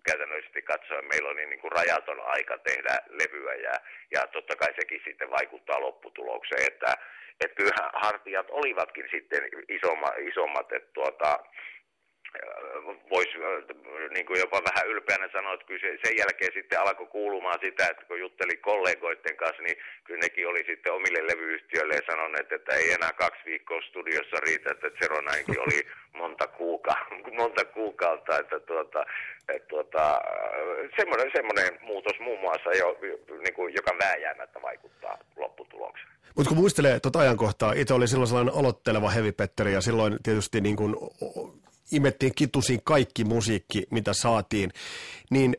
käytännöllisesti 0.07 0.63
katsoen 0.63 1.05
meillä 1.05 1.29
oli 1.29 1.47
niin 1.47 1.61
kuin 1.61 1.73
rajaton 1.73 2.21
aika 2.21 2.59
tehdä 2.59 2.99
levyä 3.09 3.55
ja, 3.55 3.73
ja 4.11 4.27
totta 4.27 4.57
kai 4.57 4.75
sekin 4.81 5.01
sitten 5.05 5.31
vaikuttaa 5.31 5.81
lopputulokseen, 5.81 6.67
että, 6.73 6.95
että 7.41 7.57
kyllähän 7.57 7.91
hartiat 7.95 8.47
olivatkin 8.51 9.09
sitten 9.11 9.43
isommat, 9.69 10.15
isommat 10.19 10.73
että 10.73 10.93
tuota, 10.93 11.39
voisi 13.11 13.39
niin 14.15 14.27
kuin 14.27 14.41
jopa 14.41 14.63
vähän 14.69 14.89
ylpeänä 14.89 15.29
sanoa, 15.33 15.55
että 15.55 15.67
kyllä 15.67 15.99
sen 16.05 16.17
jälkeen 16.19 16.53
sitten 16.55 16.81
alkoi 16.81 17.07
kuulumaan 17.07 17.59
sitä, 17.61 17.87
että 17.91 18.05
kun 18.05 18.21
jutteli 18.21 18.57
kollegoiden 18.57 19.37
kanssa, 19.37 19.63
niin 19.63 19.77
kyllä 20.05 20.21
nekin 20.21 20.49
oli 20.49 20.65
sitten 20.67 20.93
omille 20.93 21.27
levyyhtiöille 21.27 22.03
sanoneet, 22.11 22.53
että 22.53 22.75
ei 22.75 22.93
enää 22.93 23.13
kaksi 23.13 23.43
viikkoa 23.47 23.81
studiossa 23.89 24.37
riitä, 24.47 24.71
että 24.71 24.91
Zeronainkin 24.99 25.61
oli 25.61 25.87
monta, 26.13 26.47
kuuka- 26.47 27.07
monta 27.41 27.65
kuukautta, 27.65 28.39
että 28.39 28.61
tuota, 28.61 29.07
että 29.49 29.69
tuota, 29.69 30.21
semmoinen, 30.97 31.31
semmoinen 31.37 31.79
muutos 31.83 32.21
muun 32.21 32.41
muassa, 32.41 32.71
jo, 32.71 32.99
niin 33.45 33.55
kuin, 33.55 33.75
joka 33.75 33.93
vääjäämättä 34.05 34.63
vaikuttaa 34.63 35.19
lopputulokseen. 35.37 36.17
Mutta 36.37 36.49
kun 36.49 36.59
muistelee 36.59 37.01
tuota 37.01 37.19
ajankohtaa, 37.19 37.73
itse 37.73 37.95
oli 37.95 38.09
silloin 38.09 38.29
sellainen 38.29 38.55
aloitteleva 38.55 39.11
hevipetteri 39.11 39.73
ja 39.73 39.81
silloin 39.81 40.17
tietysti 40.23 40.61
niin 40.61 40.77
kuin 40.77 40.97
imettiin 41.93 42.35
kitusiin 42.35 42.81
kaikki 42.85 43.25
musiikki, 43.25 43.87
mitä 43.91 44.13
saatiin, 44.13 44.73
niin 45.31 45.57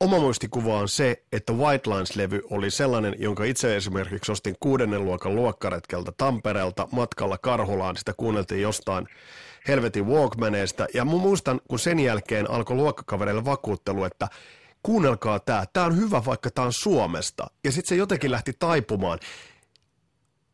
oma 0.00 0.18
muistikuva 0.18 0.78
on 0.78 0.88
se, 0.88 1.22
että 1.32 1.52
White 1.52 1.90
Lines-levy 1.90 2.40
oli 2.50 2.70
sellainen, 2.70 3.14
jonka 3.18 3.44
itse 3.44 3.76
esimerkiksi 3.76 4.32
ostin 4.32 4.56
kuudennen 4.60 5.04
luokan 5.04 5.34
luokkaretkeltä 5.34 6.12
Tampereelta 6.16 6.88
matkalla 6.92 7.38
Karhulaan. 7.38 7.96
Sitä 7.96 8.12
kuunneltiin 8.16 8.62
jostain 8.62 9.06
helvetin 9.68 10.06
Walkmaneista. 10.06 10.86
Ja 10.94 11.04
mun 11.04 11.20
muistan, 11.20 11.60
kun 11.68 11.78
sen 11.78 12.00
jälkeen 12.00 12.50
alkoi 12.50 12.76
luokkakavereille 12.76 13.44
vakuuttelu, 13.44 14.04
että 14.04 14.28
kuunnelkaa 14.82 15.40
tämä, 15.40 15.64
tämä 15.72 15.86
on 15.86 15.96
hyvä, 15.96 16.24
vaikka 16.24 16.50
tämä 16.50 16.66
on 16.66 16.72
Suomesta. 16.72 17.46
Ja 17.64 17.72
sitten 17.72 17.88
se 17.88 17.96
jotenkin 17.96 18.30
lähti 18.30 18.52
taipumaan. 18.58 19.18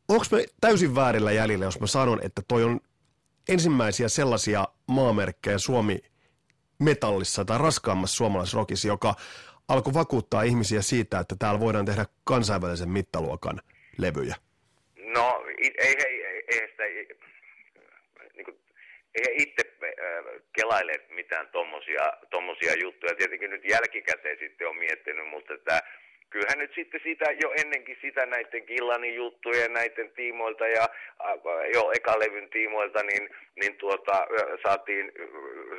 Onko 0.09 0.25
me 0.31 0.45
täysin 0.61 0.95
väärillä 0.95 1.33
jäljillä, 1.33 1.65
jos 1.65 1.81
mä 1.81 1.87
sanon, 1.87 2.21
että 2.23 2.43
toi 2.49 2.65
on 2.65 2.81
ensimmäisiä 3.49 4.09
sellaisia 4.09 4.65
maamerkkejä 4.87 5.59
Suomi 5.59 5.99
metallissa 6.79 7.45
tai 7.45 7.59
raskaammassa 7.59 8.17
suomalaisrokissa, 8.17 8.89
joka 8.89 9.15
alkoi 9.69 9.95
vakuuttaa 9.95 10.43
ihmisiä 10.43 10.83
siitä, 10.83 11.19
että 11.19 11.37
täällä 11.39 11.61
voidaan 11.61 11.85
tehdä 11.85 12.05
kansainvälisen 12.25 12.89
mittaluokan 12.89 13.61
levyjä? 13.99 14.35
No, 14.97 15.45
ei, 15.59 15.71
ei, 15.79 15.97
ei, 16.07 16.45
ei 16.49 16.69
sitä, 16.69 16.83
niin 18.35 18.45
kuin, 18.45 18.59
ei 19.15 19.35
itse 19.37 19.63
äh, 19.85 20.43
kelaile 20.53 20.93
mitään 21.09 21.49
tommosia, 21.49 22.13
tommosia 22.31 22.73
juttuja. 22.83 23.15
Tietenkin 23.15 23.51
nyt 23.51 23.65
jälkikäteen 23.65 24.39
sitten 24.39 24.69
on 24.69 24.77
miettinyt, 24.77 25.29
mutta 25.29 25.55
että 25.55 25.83
kyllähän 26.33 26.59
nyt 26.59 26.75
sitten 26.75 27.01
sitä 27.05 27.25
jo 27.43 27.53
ennenkin 27.61 27.99
sitä 28.01 28.27
näiden 28.27 28.67
Killanin 28.67 29.15
juttujen 29.15 29.73
näiden 29.73 30.11
tiimoilta 30.11 30.67
ja 30.67 30.89
jo 31.75 31.93
ekalevyn 31.97 32.51
tiimoilta 32.51 33.03
niin, 33.03 33.31
niin 33.61 33.75
tuota, 33.77 34.27
saatiin 34.63 35.13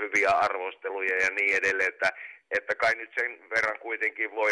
hyviä 0.04 0.30
arvosteluja 0.30 1.16
ja 1.24 1.30
niin 1.30 1.58
edelleen, 1.58 1.90
että 1.90 2.10
että 2.58 2.76
kai 2.76 2.96
nyt 2.96 3.12
sen 3.20 3.40
verran 3.50 3.80
kuitenkin 3.80 4.36
voi 4.36 4.52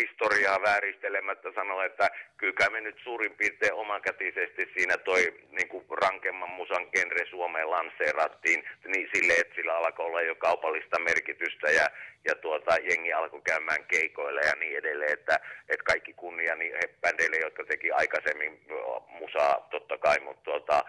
historiaa 0.00 0.62
vääristelemättä 0.62 1.48
sanoa, 1.54 1.84
että 1.84 2.10
kyllä 2.36 2.70
me 2.70 2.80
nyt 2.80 2.98
suurin 3.04 3.34
piirtein 3.34 3.74
omakätisesti 3.74 4.70
siinä 4.76 4.96
toi 4.96 5.34
niin 5.50 5.68
kuin 5.68 5.84
rankemman 5.90 6.50
musan 6.50 6.86
genre 6.92 7.26
Suomeen 7.30 7.70
lanseerattiin 7.70 8.64
niin 8.86 9.08
sille, 9.14 9.32
että 9.32 9.54
sillä 9.54 9.76
alkoi 9.76 10.06
olla 10.06 10.22
jo 10.22 10.34
kaupallista 10.34 10.98
merkitystä 10.98 11.70
ja, 11.70 11.86
ja 12.28 12.34
tuota, 12.34 12.76
jengi 12.76 13.12
alkoi 13.12 13.42
käymään 13.44 13.84
keikoille 13.84 14.40
ja 14.40 14.54
niin 14.60 14.78
edelleen, 14.78 15.12
että, 15.12 15.40
että 15.68 15.84
kaikki 15.84 16.12
kunnia 16.12 16.54
niin 16.54 16.74
bändeille, 17.00 17.36
jotka 17.36 17.64
teki 17.64 17.90
aikaisemmin 17.90 18.60
musaa 19.08 19.68
totta 19.70 19.98
kai, 19.98 20.20
mutta 20.20 20.42
tuota, 20.44 20.84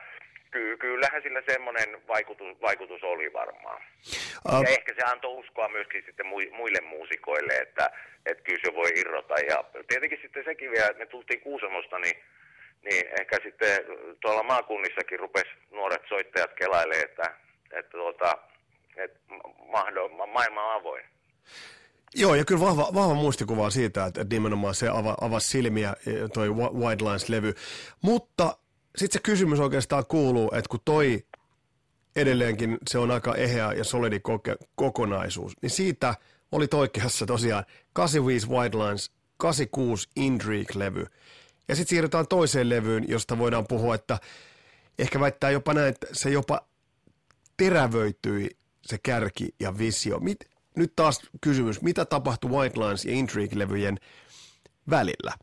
ky- 0.53 0.77
kyllähän 0.77 1.22
sillä 1.22 1.41
semmoinen 1.51 2.07
vaikutus, 2.07 2.62
vaikutus 2.62 3.03
oli 3.03 3.33
varmaan. 3.33 3.81
Uh. 4.48 4.63
Ja 4.63 4.69
ehkä 4.69 4.93
se 4.95 5.03
antoi 5.12 5.39
uskoa 5.39 5.69
myöskin 5.69 6.03
sitten 6.05 6.27
muille 6.60 6.81
muusikoille, 6.81 7.53
että, 7.53 7.89
että 8.25 8.43
kyllä 8.43 8.60
se 8.65 8.75
voi 8.75 8.91
irrota. 8.95 9.33
Ja 9.50 9.63
tietenkin 9.88 10.19
sitten 10.22 10.43
sekin 10.45 10.72
vielä, 10.72 10.88
että 10.88 11.00
me 11.00 11.05
tultiin 11.05 11.41
Kuusamosta, 11.41 12.00
niin, 12.00 12.15
niin 12.86 13.03
ehkä 13.22 13.39
sitten 13.43 13.77
tuolla 14.22 14.43
maakunnissakin 14.43 15.19
rupesi 15.19 15.51
nuoret 15.72 16.01
soittajat 16.10 16.53
kelaille, 16.53 16.95
että, 16.95 17.36
että, 17.72 17.91
tuota, 17.91 18.38
että 18.98 19.19
mahdo, 19.72 20.10
maailma 20.10 20.63
on 20.63 20.81
avoin. 20.81 21.03
Joo, 22.15 22.36
ja 22.36 22.45
kyllä 22.45 22.62
vahva, 22.62 22.89
vahva 22.93 23.13
muistikuva 23.13 23.69
siitä, 23.69 24.05
että 24.05 24.25
nimenomaan 24.29 24.75
se 24.75 24.89
ava, 24.89 25.15
avasi 25.22 25.48
silmiä, 25.48 25.93
toi 26.33 26.50
White 26.50 27.03
Lines-levy. 27.03 27.53
Mutta 28.01 28.57
sitten 28.97 29.19
se 29.19 29.23
kysymys 29.23 29.59
oikeastaan 29.59 30.05
kuuluu, 30.05 30.51
että 30.53 30.69
kun 30.69 30.79
toi 30.85 31.25
edelleenkin 32.15 32.77
se 32.89 32.97
on 32.97 33.12
aika 33.12 33.35
eheä 33.35 33.73
ja 33.73 33.83
solidi 33.83 34.19
koke- 34.19 34.67
kokonaisuus, 34.75 35.53
niin 35.62 35.69
siitä 35.69 36.15
oli 36.51 36.67
oikeassa 36.73 37.25
tosiaan 37.25 37.63
85 37.93 38.47
White 38.50 38.77
Lines, 38.77 39.12
86 39.38 40.09
Intrigue-levy. 40.15 41.05
Ja 41.67 41.75
sitten 41.75 41.89
siirrytään 41.89 42.27
toiseen 42.27 42.69
levyyn, 42.69 43.05
josta 43.07 43.38
voidaan 43.38 43.67
puhua, 43.67 43.95
että 43.95 44.19
ehkä 45.00 45.19
väittää 45.19 45.50
jopa 45.51 45.73
näin, 45.73 45.88
että 45.88 46.07
se 46.12 46.29
jopa 46.29 46.67
terävöityi 47.57 48.50
se 48.81 48.97
kärki 49.03 49.50
ja 49.59 49.77
visio. 49.77 50.19
Mit, 50.19 50.38
nyt 50.77 50.93
taas 50.95 51.21
kysymys, 51.41 51.81
mitä 51.81 52.05
tapahtui 52.05 52.51
White 52.51 52.79
Lines 52.79 53.05
ja 53.05 53.12
Intrigue-levyjen 53.12 53.97
välillä? 54.89 55.33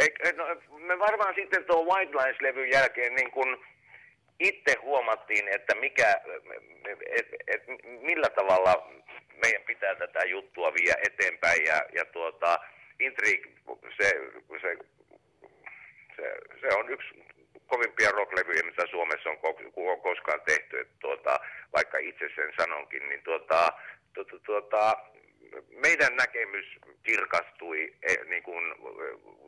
Ei, 0.00 0.32
no, 0.36 0.44
me 0.78 0.98
varmaan 0.98 1.34
sitten 1.34 1.64
tuon 1.64 1.86
White 1.86 2.12
Lines-levyn 2.12 2.70
jälkeen 2.70 3.14
niin 3.14 3.30
kun 3.30 3.64
itse 4.38 4.74
huomattiin, 4.82 5.48
että 5.48 5.74
mikä, 5.74 6.20
et, 7.10 7.28
et, 7.46 7.62
millä 8.00 8.28
tavalla 8.30 8.92
meidän 9.42 9.62
pitää 9.62 9.94
tätä 9.94 10.20
juttua 10.24 10.74
viedä 10.74 10.94
eteenpäin 11.06 11.64
ja, 11.64 11.82
ja 11.94 12.04
tuota, 12.04 12.58
Intrigue, 13.00 13.50
se, 13.96 14.10
se, 14.60 14.76
se, 16.16 16.34
se 16.60 16.76
on 16.76 16.90
yksi 16.90 17.24
kovimpia 17.66 18.10
rocklevyjä, 18.10 18.62
mitä 18.62 18.86
Suomessa 18.90 19.30
on 19.30 20.00
koskaan 20.02 20.40
tehty, 20.40 20.80
että 20.80 20.94
tuota, 21.00 21.40
vaikka 21.76 21.98
itse 21.98 22.28
sen 22.34 22.52
sanonkin, 22.60 23.08
niin 23.08 23.22
tuota, 23.22 23.72
tuota, 24.14 24.38
tuota, 24.38 24.96
meidän 25.70 26.16
näkemys 26.16 26.66
kirkastui 27.02 27.94
eh, 28.02 28.18
niin 28.26 28.42
kuin 28.42 28.74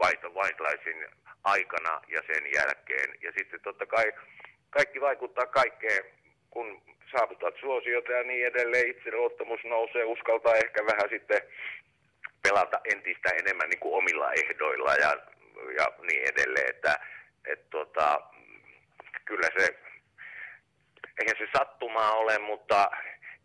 White, 0.02 0.28
Whitelaisin 0.28 1.06
aikana 1.44 2.00
ja 2.08 2.22
sen 2.26 2.44
jälkeen. 2.54 3.18
Ja 3.22 3.32
sitten 3.38 3.60
totta 3.60 3.86
kai 3.86 4.12
kaikki 4.70 5.00
vaikuttaa 5.00 5.46
kaikkeen, 5.46 6.04
kun 6.50 6.82
saavutat 7.12 7.54
suosiota 7.60 8.12
ja 8.12 8.22
niin 8.22 8.46
edelleen, 8.46 8.90
itseluottamus 8.90 9.64
nousee, 9.64 10.04
uskaltaa 10.04 10.54
ehkä 10.54 10.86
vähän 10.86 11.08
sitten 11.10 11.40
pelata 12.42 12.80
entistä 12.84 13.28
enemmän 13.30 13.70
niin 13.70 13.80
kuin 13.80 13.94
omilla 13.94 14.32
ehdoilla 14.32 14.94
ja, 14.94 15.16
ja 15.76 15.86
niin 16.08 16.22
edelleen, 16.28 16.70
että 16.70 16.98
et 17.46 17.70
tota, 17.70 18.20
kyllä 19.24 19.48
se, 19.58 19.78
eihän 21.20 21.36
se 21.38 21.48
sattumaa 21.56 22.12
ole, 22.12 22.38
mutta 22.38 22.90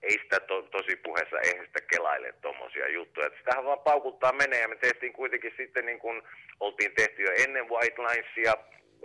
ei 0.01 0.19
sitä 0.23 0.39
to, 0.39 0.61
tosi 0.61 0.95
puheessa, 0.95 1.39
eihän 1.39 1.65
sitä 1.65 1.81
kelaile 1.81 2.33
tuommoisia 2.41 2.87
juttuja. 2.87 3.27
Että 3.27 3.39
sitähän 3.39 3.65
vaan 3.65 3.79
paukuttaa 3.79 4.31
menee 4.31 4.61
ja 4.61 4.67
me 4.67 4.75
tehtiin 4.75 5.13
kuitenkin 5.13 5.53
sitten 5.57 5.85
niin 5.85 5.99
kuin 5.99 6.21
oltiin 6.59 6.91
tehty 6.95 7.23
jo 7.23 7.31
ennen 7.43 7.69
White 7.69 8.01
Linesia 8.01 8.53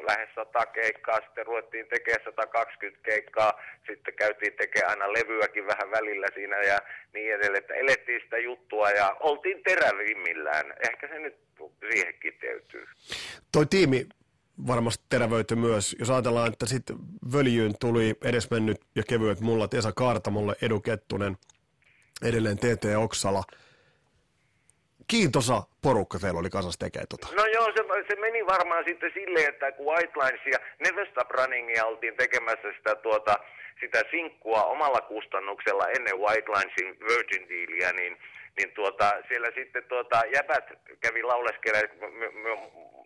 lähes 0.06 0.28
100 0.34 0.66
keikkaa, 0.66 1.20
sitten 1.20 1.46
ruvettiin 1.46 1.86
tekemään 1.86 2.24
120 2.24 3.00
keikkaa, 3.02 3.62
sitten 3.86 4.14
käytiin 4.14 4.52
tekemään 4.52 4.90
aina 4.90 5.12
levyäkin 5.12 5.66
vähän 5.66 5.90
välillä 5.90 6.26
siinä 6.34 6.56
ja 6.56 6.78
niin 7.14 7.34
edelleen, 7.34 7.62
että 7.62 7.74
elettiin 7.74 8.20
sitä 8.20 8.38
juttua 8.38 8.90
ja 8.90 9.16
oltiin 9.20 9.62
terävimmillään. 9.62 10.74
Ehkä 10.90 11.08
se 11.08 11.18
nyt 11.18 11.36
siihen 11.92 12.14
kiteytyy. 12.20 12.86
Toi 13.52 13.66
tiimi 13.66 14.06
varmasti 14.66 15.04
terävöity 15.08 15.54
myös. 15.54 15.96
Jos 15.98 16.10
ajatellaan, 16.10 16.52
että 16.52 16.66
sitten 16.66 16.96
Völjyyn 17.32 17.74
tuli 17.80 18.14
edesmennyt 18.24 18.80
ja 18.94 19.02
kevyet 19.08 19.40
mullat 19.40 19.74
Esa 19.74 19.92
Kaartamolle, 19.92 20.54
Edu 20.62 20.80
Kettunen, 20.80 21.36
edelleen 22.24 22.58
TT 22.58 22.84
Oksala. 22.96 23.42
Kiintosa 25.06 25.62
porukka 25.82 26.18
teillä 26.18 26.40
oli 26.40 26.50
kasas 26.50 26.78
tekee 26.78 27.02
tota. 27.08 27.28
No 27.36 27.44
joo, 27.46 27.64
se, 27.76 27.82
se 28.08 28.20
meni 28.20 28.46
varmaan 28.46 28.84
sitten 28.88 29.10
silleen, 29.14 29.48
että 29.48 29.72
kun 29.72 29.86
White 29.86 30.12
Lines 30.16 30.46
ja 30.52 30.58
Never 30.84 31.06
Stop 31.10 31.30
Runningia 31.30 31.84
oltiin 31.84 32.16
tekemässä 32.16 32.72
sitä, 32.76 32.94
tuota, 32.94 33.38
sitä 33.80 34.02
sinkkua 34.10 34.64
omalla 34.64 35.00
kustannuksella 35.00 35.88
ennen 35.88 36.18
White 36.18 36.50
Linesin 36.52 37.00
Virgin 37.08 37.48
Dealia, 37.48 37.92
niin 37.92 38.16
niin 38.56 38.72
tuota, 38.72 39.12
siellä 39.28 39.48
sitten 39.54 39.84
tuota, 39.84 40.22
jäbät 40.34 40.64
kävi 41.00 41.22
lauleskelemaan 41.22 42.12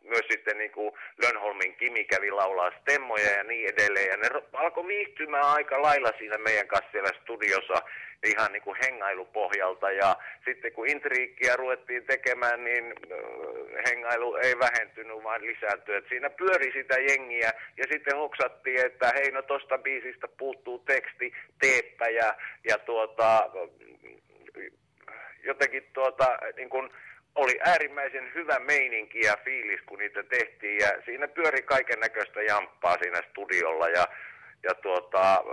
myös 0.02 0.26
sitten 0.30 0.58
niin 0.58 0.70
kuin 0.70 0.92
Lönholmin 1.22 1.76
Kimi 1.76 2.04
kävi 2.04 2.30
laulaa 2.30 2.70
stemmoja 2.80 3.30
ja 3.30 3.42
niin 3.42 3.68
edelleen. 3.68 4.08
Ja 4.08 4.16
ne 4.16 4.28
alkoi 4.52 4.86
viihtymään 4.86 5.44
aika 5.44 5.82
lailla 5.82 6.12
siinä 6.18 6.38
meidän 6.38 6.68
kanssa 6.68 6.90
siellä 6.92 7.10
studiossa 7.22 7.82
ihan 8.26 8.52
niin 8.52 8.62
kuin 8.62 8.76
hengailupohjalta. 8.84 9.90
Ja 9.90 10.16
sitten 10.44 10.72
kun 10.72 10.88
intriikkiä 10.88 11.56
ruvettiin 11.56 12.04
tekemään, 12.04 12.64
niin 12.64 12.94
hengailu 13.88 14.34
ei 14.34 14.58
vähentynyt, 14.58 15.24
vaan 15.24 15.46
lisääntyi. 15.46 15.94
Et 15.94 16.08
siinä 16.08 16.30
pyöri 16.30 16.72
sitä 16.72 16.94
jengiä 16.98 17.52
ja 17.76 17.84
sitten 17.92 18.16
hoksattiin, 18.16 18.86
että 18.86 19.12
hei 19.14 19.30
no 19.30 19.42
tosta 19.42 19.78
biisistä 19.78 20.28
puuttuu 20.28 20.78
teksti, 20.78 21.32
teeppä 21.60 22.08
ja, 22.08 22.34
ja 22.68 22.78
tuota, 22.78 23.50
jotenkin 25.46 25.84
tuota, 25.92 26.38
niin 26.56 26.68
kuin, 26.68 26.90
oli 27.34 27.58
äärimmäisen 27.64 28.34
hyvä 28.34 28.58
meininki 28.58 29.20
ja 29.20 29.36
fiilis, 29.44 29.80
kun 29.86 29.98
niitä 29.98 30.22
tehtiin. 30.22 30.78
Ja 30.78 30.88
siinä 31.04 31.28
pyöri 31.28 31.62
kaiken 31.62 32.00
näköistä 32.00 32.42
jamppaa 32.42 32.96
siinä 33.02 33.22
studiolla. 33.30 33.88
Ja, 33.88 34.08
ja 34.62 34.74
tuota, 34.74 35.44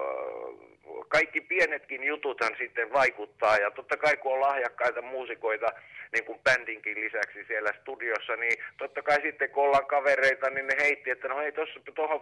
kaikki 1.08 1.42
pienetkin 1.42 2.04
jututhan 2.04 2.56
sitten 2.58 2.94
vaikuttaa. 2.94 3.58
Ja 3.58 3.72
totta 3.72 3.98
kai 3.98 4.18
kun 4.18 4.34
on 4.34 4.42
lahjakkaita 4.42 5.02
muusikoita, 5.02 5.68
niin 6.14 6.26
kuin 6.26 6.40
bändinkin 6.44 7.02
lisäksi 7.02 7.46
siellä 7.48 7.70
studiossa, 7.82 8.36
niin 8.36 8.64
totta 8.78 9.02
kai 9.02 9.22
sitten 9.22 9.50
kun 9.50 9.64
ollaan 9.64 9.86
kavereita, 9.86 10.50
niin 10.50 10.68
ne 10.68 10.76
heitti, 10.80 11.10
että 11.10 11.28
no 11.28 11.42
ei 11.42 11.52
tuossa, 11.52 11.80
tuohon, 11.96 12.22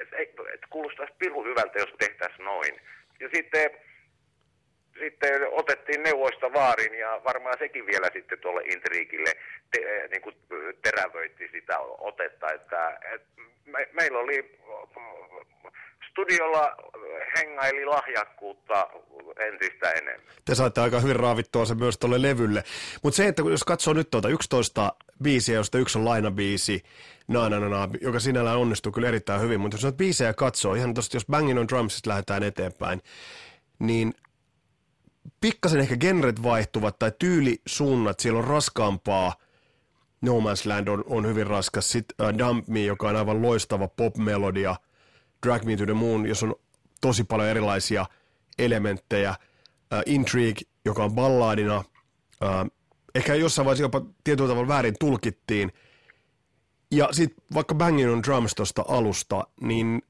et, 0.00 0.08
et, 0.12 0.30
et, 0.54 0.60
kuulostaisi 0.70 1.14
pirun 1.18 1.46
hyvältä, 1.46 1.78
jos 1.78 1.94
tehtäisiin 1.98 2.44
noin. 2.44 2.80
Ja 3.20 3.28
sitten 3.34 3.70
sitten 4.98 5.42
otettiin 5.50 6.02
neuvoista 6.02 6.52
vaarin 6.52 6.98
ja 6.98 7.20
varmaan 7.24 7.58
sekin 7.58 7.86
vielä 7.86 8.10
sitten 8.12 8.38
tuolle 8.38 8.62
intriikille 8.64 9.32
te, 9.70 9.78
eh, 9.80 10.10
niin 10.10 10.22
kuin 10.22 10.36
terävöitti 10.82 11.48
sitä 11.52 11.78
otetta, 11.78 12.52
että 12.52 12.98
et 13.14 13.22
me, 13.64 13.88
meillä 13.92 14.18
oli 14.18 14.58
studiolla 16.10 16.76
hengaili 17.38 17.84
lahjakkuutta 17.84 18.88
entistä 19.36 19.90
enemmän. 19.90 20.34
Te 20.44 20.54
saitte 20.54 20.80
aika 20.80 21.00
hyvin 21.00 21.16
raavittua 21.16 21.64
se 21.64 21.74
myös 21.74 21.98
tuolle 21.98 22.22
levylle. 22.22 22.64
Mutta 23.02 23.16
se, 23.16 23.26
että 23.26 23.42
jos 23.50 23.64
katsoo 23.64 23.94
nyt 23.94 24.10
tuota 24.10 24.28
11 24.28 24.92
biisiä, 25.22 25.54
josta 25.54 25.78
yksi 25.78 25.98
on 25.98 26.04
lainabiisi, 26.04 26.82
na, 27.28 27.48
na, 27.48 27.60
na, 27.60 27.68
na, 27.68 27.88
joka 28.00 28.20
sinällään 28.20 28.58
onnistuu 28.58 28.92
kyllä 28.92 29.08
erittäin 29.08 29.40
hyvin, 29.40 29.60
mutta 29.60 29.74
jos 29.74 29.82
noita 29.82 29.96
biisejä 29.96 30.34
katsoo, 30.34 30.74
ihan 30.74 30.94
tosta, 30.94 31.16
jos 31.16 31.26
Bangin 31.26 31.58
on 31.58 31.68
Drumsista 31.68 32.10
lähdetään 32.10 32.42
eteenpäin, 32.42 33.02
niin 33.78 34.14
pikkasen 35.40 35.80
ehkä 35.80 35.96
genret 35.96 36.42
vaihtuvat 36.42 36.98
tai 36.98 37.12
tyylisuunnat, 37.18 38.20
siellä 38.20 38.38
on 38.38 38.44
raskaampaa, 38.44 39.34
No 40.20 40.32
Man's 40.40 40.68
Land 40.68 40.88
on, 40.88 41.04
on 41.06 41.26
hyvin 41.26 41.46
raskas, 41.46 41.88
sitten 41.88 42.26
uh, 42.26 42.38
Dump 42.38 42.68
Me, 42.68 42.84
joka 42.84 43.08
on 43.08 43.16
aivan 43.16 43.42
loistava 43.42 43.88
pop-melodia, 43.88 44.76
Drag 45.46 45.64
Me 45.64 45.76
to 45.76 45.84
the 45.84 45.94
Moon, 45.94 46.26
jos 46.26 46.42
on 46.42 46.54
tosi 47.00 47.24
paljon 47.24 47.48
erilaisia 47.48 48.06
elementtejä, 48.58 49.30
uh, 49.30 50.02
Intrigue, 50.06 50.62
joka 50.84 51.04
on 51.04 51.14
ballaadina, 51.14 51.76
uh, 51.78 52.70
ehkä 53.14 53.34
jossain 53.34 53.66
vaiheessa 53.66 53.84
jopa 53.84 54.02
tietyllä 54.24 54.48
tavalla 54.48 54.68
väärin 54.68 54.94
tulkittiin, 55.00 55.72
ja 56.90 57.08
sitten 57.12 57.44
vaikka 57.54 57.74
Bangin 57.74 58.08
on 58.08 58.22
Drums 58.22 58.54
tuosta 58.54 58.84
alusta, 58.88 59.46
niin 59.60 60.02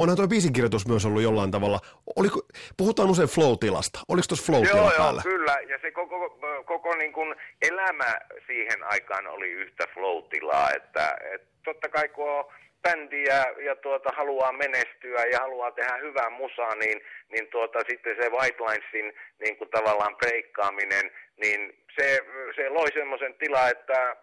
onhan 0.00 0.16
tuo 0.16 0.28
biisinkirjoitus 0.28 0.86
myös 0.86 1.06
ollut 1.06 1.22
jollain 1.22 1.50
tavalla, 1.50 1.78
oliko, 2.16 2.40
puhutaan 2.76 3.10
usein 3.10 3.28
flow-tilasta, 3.28 4.00
oliko 4.08 4.26
tuossa 4.28 4.46
flow 4.46 4.64
joo, 4.64 4.90
päällä? 4.96 5.22
Joo, 5.24 5.32
kyllä, 5.32 5.56
ja 5.68 5.78
se 5.82 5.90
koko, 5.90 6.38
koko 6.64 6.94
niin 6.94 7.12
kuin 7.12 7.34
elämä 7.62 8.10
siihen 8.46 8.84
aikaan 8.84 9.26
oli 9.26 9.50
yhtä 9.50 9.86
flow-tilaa, 9.94 10.70
että, 10.70 11.16
että 11.34 11.48
totta 11.64 11.88
kai 11.88 12.08
kun 12.08 12.30
on 12.30 12.44
bändi 12.82 13.22
ja, 13.22 13.44
ja 13.64 13.76
tuota, 13.76 14.10
haluaa 14.16 14.52
menestyä 14.52 15.24
ja 15.32 15.38
haluaa 15.38 15.70
tehdä 15.70 15.96
hyvää 15.96 16.30
musaa, 16.30 16.74
niin, 16.74 17.00
niin 17.32 17.46
tuota, 17.46 17.78
sitten 17.88 18.16
se 18.16 18.30
White 18.30 18.62
Linesin 18.64 19.14
niin 19.40 19.56
kuin 19.56 19.70
tavallaan 19.70 20.16
breikkaaminen, 20.16 21.10
niin 21.36 21.60
se, 21.98 22.20
se 22.56 22.68
loi 22.68 22.92
semmoisen 22.92 23.34
tilaa, 23.34 23.68
että 23.68 24.16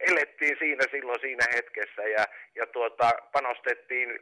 elettiin 0.00 0.56
siinä 0.58 0.84
silloin 0.90 1.20
siinä 1.20 1.44
hetkessä 1.54 2.02
ja, 2.02 2.26
ja 2.54 2.66
tuota, 2.66 3.10
panostettiin 3.32 4.20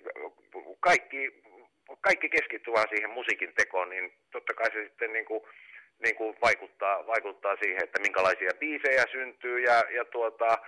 kaikki, 0.81 1.43
kaikki 2.01 2.29
keskittyvään 2.29 2.89
siihen 2.89 3.11
musiikin 3.11 3.55
tekoon, 3.55 3.91
niin 3.91 4.13
totta 4.33 4.55
kai 4.55 4.73
se 4.73 4.85
sitten 4.85 5.13
niin 5.13 5.25
kuin, 5.25 5.43
niin 6.03 6.17
kuin 6.17 6.37
vaikuttaa, 6.43 7.07
vaikuttaa 7.07 7.57
siihen, 7.57 7.85
että 7.85 8.01
minkälaisia 8.01 8.51
biisejä 8.59 9.05
syntyy 9.13 9.61
ja, 9.61 9.85
ja 9.91 10.05
tuota, 10.05 10.59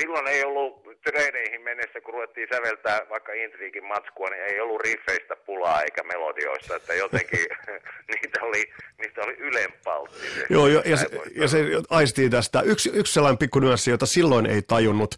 silloin 0.00 0.26
ei 0.26 0.44
ollut 0.44 0.82
treeneihin 1.02 1.62
mennessä, 1.62 2.00
kun 2.00 2.14
ruvettiin 2.14 2.48
säveltää 2.54 3.00
vaikka 3.10 3.32
Intriikin 3.32 3.84
matskua, 3.84 4.30
niin 4.30 4.42
ei 4.42 4.60
ollut 4.60 4.80
riffeistä 4.80 5.36
pulaa 5.36 5.82
eikä 5.82 6.02
melodioista, 6.02 6.76
että 6.76 6.94
jotenkin 6.94 7.38
niitä 8.14 8.40
oli, 8.42 8.72
niitä 8.98 9.22
oli 9.22 9.34
ylempalti. 9.38 10.12
Joo, 10.50 10.66
jo, 10.66 10.82
ja, 10.84 10.96
se, 10.96 11.06
ja 11.34 11.48
se 11.48 11.58
aistii 11.90 12.30
tästä. 12.30 12.60
Yksi, 12.60 12.90
yksi 12.94 13.12
sellainen 13.12 13.38
pikku 13.38 13.58
nyanssi, 13.58 13.90
jota 13.90 14.06
silloin 14.06 14.46
ei 14.46 14.62
tajunnut 14.62 15.14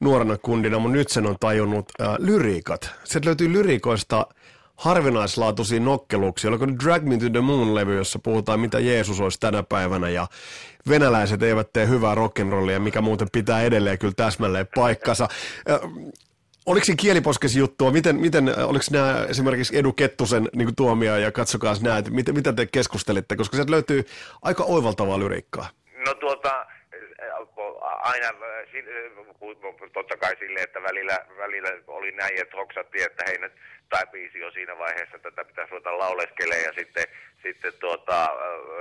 nuorena 0.00 0.38
kundina, 0.38 0.78
mutta 0.78 0.96
nyt 0.96 1.08
sen 1.08 1.26
on 1.26 1.36
tajunnut, 1.40 1.86
äh, 2.00 2.14
lyriikat. 2.18 2.90
Se 3.04 3.20
löytyy 3.24 3.52
lyriikoista 3.52 4.26
harvinaislaatuisia 4.82 5.80
nokkeluksia. 5.80 6.50
Oliko 6.50 6.66
nyt 6.66 6.80
Drag 6.84 7.02
Me 7.02 7.16
to 7.16 7.30
the 7.30 7.40
Moon-levy, 7.40 7.96
jossa 7.96 8.18
puhutaan, 8.18 8.60
mitä 8.60 8.78
Jeesus 8.78 9.20
olisi 9.20 9.40
tänä 9.40 9.62
päivänä, 9.62 10.08
ja 10.08 10.26
venäläiset 10.88 11.42
eivät 11.42 11.72
tee 11.72 11.88
hyvää 11.88 12.14
rock'n'rollia, 12.14 12.78
mikä 12.78 13.00
muuten 13.00 13.28
pitää 13.32 13.62
edelleen 13.62 13.98
kyllä 13.98 14.14
täsmälleen 14.16 14.66
paikkansa. 14.74 15.28
Oliko 16.66 16.84
siinä 16.84 16.96
kieliposkesi 16.96 17.58
juttua? 17.58 17.90
Miten, 17.90 18.16
miten, 18.16 18.58
oliko 18.58 18.84
nämä 18.90 19.26
esimerkiksi 19.28 19.78
Edu 19.78 19.92
Kettusen 19.92 20.48
niin 20.56 20.76
tuomia 20.76 21.18
ja 21.18 21.32
katsokaa 21.32 21.76
näitä, 21.80 22.10
mitä, 22.10 22.32
mitä 22.32 22.52
te 22.52 22.66
keskustelitte, 22.66 23.36
koska 23.36 23.56
sieltä 23.56 23.70
löytyy 23.70 24.04
aika 24.42 24.64
oivaltavaa 24.64 25.18
lyriikkaa. 25.18 25.68
No 26.06 26.14
tuota, 26.14 26.66
aina 28.02 28.28
totta 29.92 30.16
kai 30.16 30.36
silleen, 30.36 30.64
että 30.64 30.82
välillä, 30.82 31.18
välillä 31.36 31.68
oli 31.86 32.10
näin, 32.10 32.40
että 32.40 32.56
hoksattiin, 32.56 33.06
että 33.06 33.24
hei 33.26 33.38
nyt 33.38 33.52
tai 33.88 34.06
biisi 34.12 34.38
jo 34.38 34.50
siinä 34.50 34.78
vaiheessa, 34.78 35.16
että 35.16 35.30
tätä 35.30 35.44
pitäisi 35.44 35.70
ruveta 35.70 35.98
lauleskelemaan 35.98 36.64
ja 36.64 36.72
sitten, 36.72 37.04
sitten 37.42 37.72
tuota, 37.80 38.28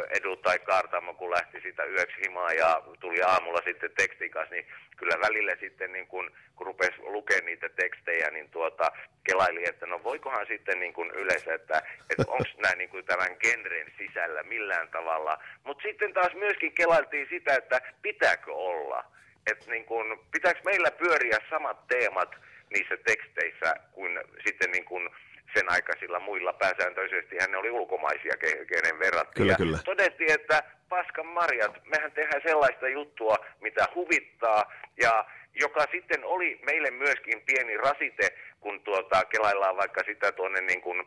Edu 0.10 0.36
tai 0.36 0.60
Kartamo, 0.60 1.14
kun 1.14 1.32
lähti 1.32 1.62
sitä 1.62 1.84
yöksi 1.84 2.22
himaan 2.24 2.56
ja 2.56 2.82
tuli 3.00 3.22
aamulla 3.22 3.62
sitten 3.66 3.92
tekstin 3.98 4.32
kanssa, 4.32 4.56
niin 4.56 4.66
kyllä 4.98 5.18
välillä 5.22 5.56
sitten 5.60 5.92
niin 5.92 6.08
kun, 6.08 6.32
kun 6.56 6.68
rupesi 6.68 7.02
lukemaan 7.02 7.46
niitä 7.46 7.70
tekstejä, 7.70 8.32
niin 8.32 8.50
tuota, 8.50 8.92
kelaili, 9.24 9.70
että 9.70 9.86
no 9.86 10.04
voikohan 10.04 10.46
sitten 10.48 10.80
niin 10.80 10.94
kuin 10.94 11.12
yleensä, 11.12 11.54
että, 11.54 11.82
että 12.10 12.32
onko 12.32 12.50
nämä 12.58 12.76
niin 12.76 12.90
kuin 12.90 13.06
tämän 13.06 13.38
genren 13.40 13.92
sisällä 13.98 14.44
millään 14.44 14.88
tavalla. 14.88 15.44
Mutta 15.64 15.84
sitten 15.84 16.14
taas 16.14 16.34
myöskin 16.34 16.72
kelailtiin 16.72 17.28
sitä, 17.30 17.56
että 17.56 17.82
pitääkö 18.02 18.54
olla. 18.54 19.04
Että 19.52 19.72
niin 19.72 19.86
kuin, 19.86 20.20
pitääkö 20.32 20.60
meillä 20.66 20.92
pyöriä 20.92 21.40
samat 21.50 21.88
teemat, 21.88 22.36
niissä 22.74 22.98
teksteissä 22.98 23.76
kuin 23.92 24.20
sitten 24.46 24.72
niin 24.72 24.86
kuin 24.86 25.10
sen 25.54 25.72
aikaisilla 25.72 26.20
muilla 26.20 26.54
pääsääntöisesti 26.54 27.38
hän 27.40 27.56
oli 27.56 27.70
ulkomaisia, 27.70 28.38
kenen 28.68 29.00
verrattiin. 29.00 29.44
Kyllä, 29.44 29.56
kyllä. 29.58 29.78
Todettiin, 29.86 30.32
että 30.32 30.64
paskan 30.90 31.26
marjat, 31.26 31.86
mehän 31.86 32.12
tehdään 32.12 32.42
sellaista 32.46 32.88
juttua, 32.88 33.36
mitä 33.62 33.88
huvittaa 33.96 34.74
ja 35.02 35.26
joka 35.54 35.86
sitten 35.92 36.26
oli 36.26 36.60
meille 36.66 36.92
myöskin 36.92 37.42
pieni 37.42 37.78
rasite, 37.78 38.38
kun 38.60 38.82
tuota, 38.82 39.26
kelaillaan 39.26 39.78
vaikka 39.78 40.02
sitä 40.06 40.32
tuonne 40.32 40.62
niin 40.62 40.82
kuin 40.82 41.04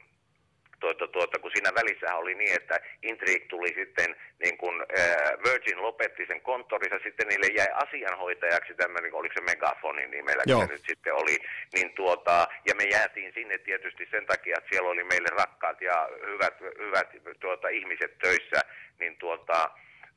tuota, 0.85 1.09
tuota, 1.09 1.39
kun 1.39 1.51
siinä 1.55 1.75
välissä 1.75 2.15
oli 2.15 2.35
niin, 2.35 2.57
että 2.57 2.81
Intrigue 3.03 3.47
tuli 3.49 3.69
sitten, 3.75 4.17
niin 4.43 4.57
kun 4.59 4.87
äh, 4.99 5.33
Virgin 5.45 5.83
lopetti 5.83 6.27
sen 6.27 6.41
konttorissa, 6.41 6.99
sitten 7.05 7.29
niille 7.29 7.47
jäi 7.47 7.69
asianhoitajaksi 7.75 8.75
tämmöinen, 8.75 9.15
oliko 9.15 9.35
se 9.35 9.41
Megafoni 9.41 10.07
nimellä, 10.07 10.43
se 10.47 10.67
nyt 10.73 10.85
sitten 10.87 11.15
oli, 11.15 11.37
niin 11.75 11.93
tuota, 11.93 12.49
ja 12.69 12.75
me 12.75 12.85
jäätiin 12.85 13.33
sinne 13.35 13.59
tietysti 13.59 14.09
sen 14.11 14.27
takia, 14.27 14.57
että 14.59 14.69
siellä 14.71 14.91
oli 14.91 15.05
meille 15.05 15.29
rakkaat 15.29 15.81
ja 15.81 16.09
hyvät, 16.27 16.61
hyvät 16.79 17.09
tuota, 17.41 17.69
ihmiset 17.69 18.19
töissä, 18.19 18.61
niin 19.01 19.17
tuota, 19.17 19.71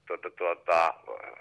tuota, 0.08 0.30
tuota, 0.30 0.94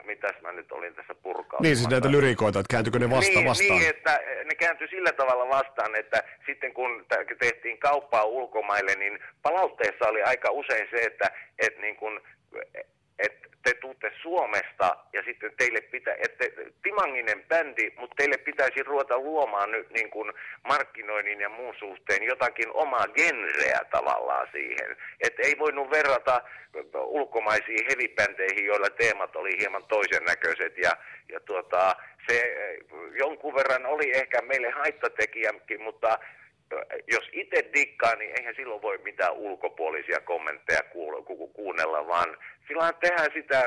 mitäs 0.04 0.36
mä 0.42 0.52
nyt 0.52 0.72
olin 0.72 0.94
tässä 0.94 1.14
purkaa. 1.14 1.60
Niin 1.62 1.76
siis 1.76 1.88
näitä 1.88 2.10
lyrikoita, 2.10 2.58
että 2.58 2.72
kääntyykö 2.74 2.98
ne 2.98 3.10
vasta, 3.10 3.32
niin, 3.32 3.48
vastaan? 3.48 3.78
Niin, 3.78 3.90
että 3.90 4.20
ne 4.44 4.54
kääntyi 4.54 4.88
sillä 4.88 5.12
tavalla 5.12 5.48
vastaan, 5.48 5.96
että 5.96 6.22
sitten 6.46 6.72
kun 6.74 7.06
tehtiin 7.38 7.78
kauppaa 7.78 8.24
ulkomaille, 8.24 8.94
niin 8.94 9.18
palautteessa 9.42 10.08
oli 10.08 10.22
aika 10.22 10.50
usein 10.50 10.88
se, 10.90 10.96
että, 11.02 11.30
että 11.58 11.80
niin 11.80 11.96
kun, 11.96 12.20
että 13.18 13.48
te 13.62 13.74
tuutte 13.74 14.12
Suomesta 14.22 14.96
ja 15.12 15.22
sitten 15.22 15.52
teille 15.56 15.80
pitää, 15.80 16.14
että 16.18 16.44
Timanginen 16.82 17.44
bändi, 17.48 17.92
mutta 17.96 18.14
teille 18.16 18.36
pitäisi 18.36 18.82
ruveta 18.82 19.18
luomaan 19.18 19.70
nyt 19.70 19.90
niin 19.90 20.10
kuin 20.10 20.32
markkinoinnin 20.68 21.40
ja 21.40 21.48
muun 21.48 21.74
suhteen 21.78 22.22
jotakin 22.22 22.70
omaa 22.74 23.08
genreä 23.08 23.80
tavallaan 23.90 24.48
siihen. 24.52 24.96
Että 25.20 25.42
ei 25.42 25.58
voinut 25.58 25.90
verrata 25.90 26.42
ulkomaisiin 26.94 27.86
hevibändeihin, 27.90 28.66
joilla 28.66 28.90
teemat 28.90 29.36
oli 29.36 29.58
hieman 29.58 29.84
toisen 29.84 30.24
näköiset 30.24 30.78
ja, 30.78 30.90
ja 31.32 31.40
tuota, 31.40 31.96
se 32.28 32.56
jonkun 33.18 33.54
verran 33.54 33.86
oli 33.86 34.10
ehkä 34.16 34.42
meille 34.42 34.70
haittatekijäkin, 34.70 35.82
mutta 35.82 36.18
jos 37.12 37.28
itse 37.32 37.70
dikkaa, 37.74 38.14
niin 38.14 38.32
eihän 38.38 38.54
silloin 38.56 38.82
voi 38.82 38.98
mitään 38.98 39.32
ulkopuolisia 39.32 40.20
kommentteja 40.20 40.82
kuunnella, 41.52 42.06
vaan 42.06 42.36
silloin 42.68 42.94
tehdään 43.00 43.30
sitä, 43.34 43.64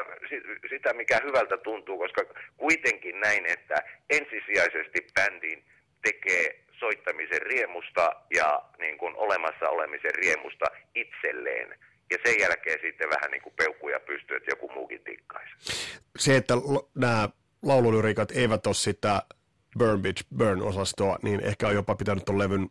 sitä, 0.70 0.94
mikä 0.94 1.22
hyvältä 1.24 1.58
tuntuu, 1.58 1.98
koska 1.98 2.22
kuitenkin 2.58 3.20
näin, 3.20 3.46
että 3.46 3.76
ensisijaisesti 4.10 5.08
bändin 5.14 5.64
tekee 6.02 6.64
soittamisen 6.80 7.42
riemusta 7.42 8.16
ja 8.36 8.62
niin 8.80 8.98
kuin 8.98 9.16
olemassa 9.16 9.70
olemisen 9.70 10.16
riemusta 10.16 10.66
itselleen. 10.96 11.80
Ja 12.12 12.18
sen 12.26 12.40
jälkeen 12.40 12.80
sitten 12.82 13.10
vähän 13.10 13.32
niin 13.32 13.42
kuin 13.42 13.54
peukkuja 13.56 14.00
pystyy, 14.00 14.38
että 14.38 14.52
joku 14.52 14.70
muukin 14.74 15.04
tikkaisi. 15.04 15.54
Se, 16.18 16.36
että 16.36 16.54
nämä 16.96 17.30
laululyrikat 17.64 18.32
eivät 18.32 18.68
ole 18.68 18.76
sitä 18.76 19.22
Burn 19.78 20.02
Bitch 20.02 20.24
Burn-osastoa, 20.38 21.18
niin 21.22 21.40
ehkä 21.44 21.68
on 21.68 21.76
jopa 21.76 21.96
pitänyt 21.96 22.26
tuon 22.26 22.40
levyn 22.40 22.70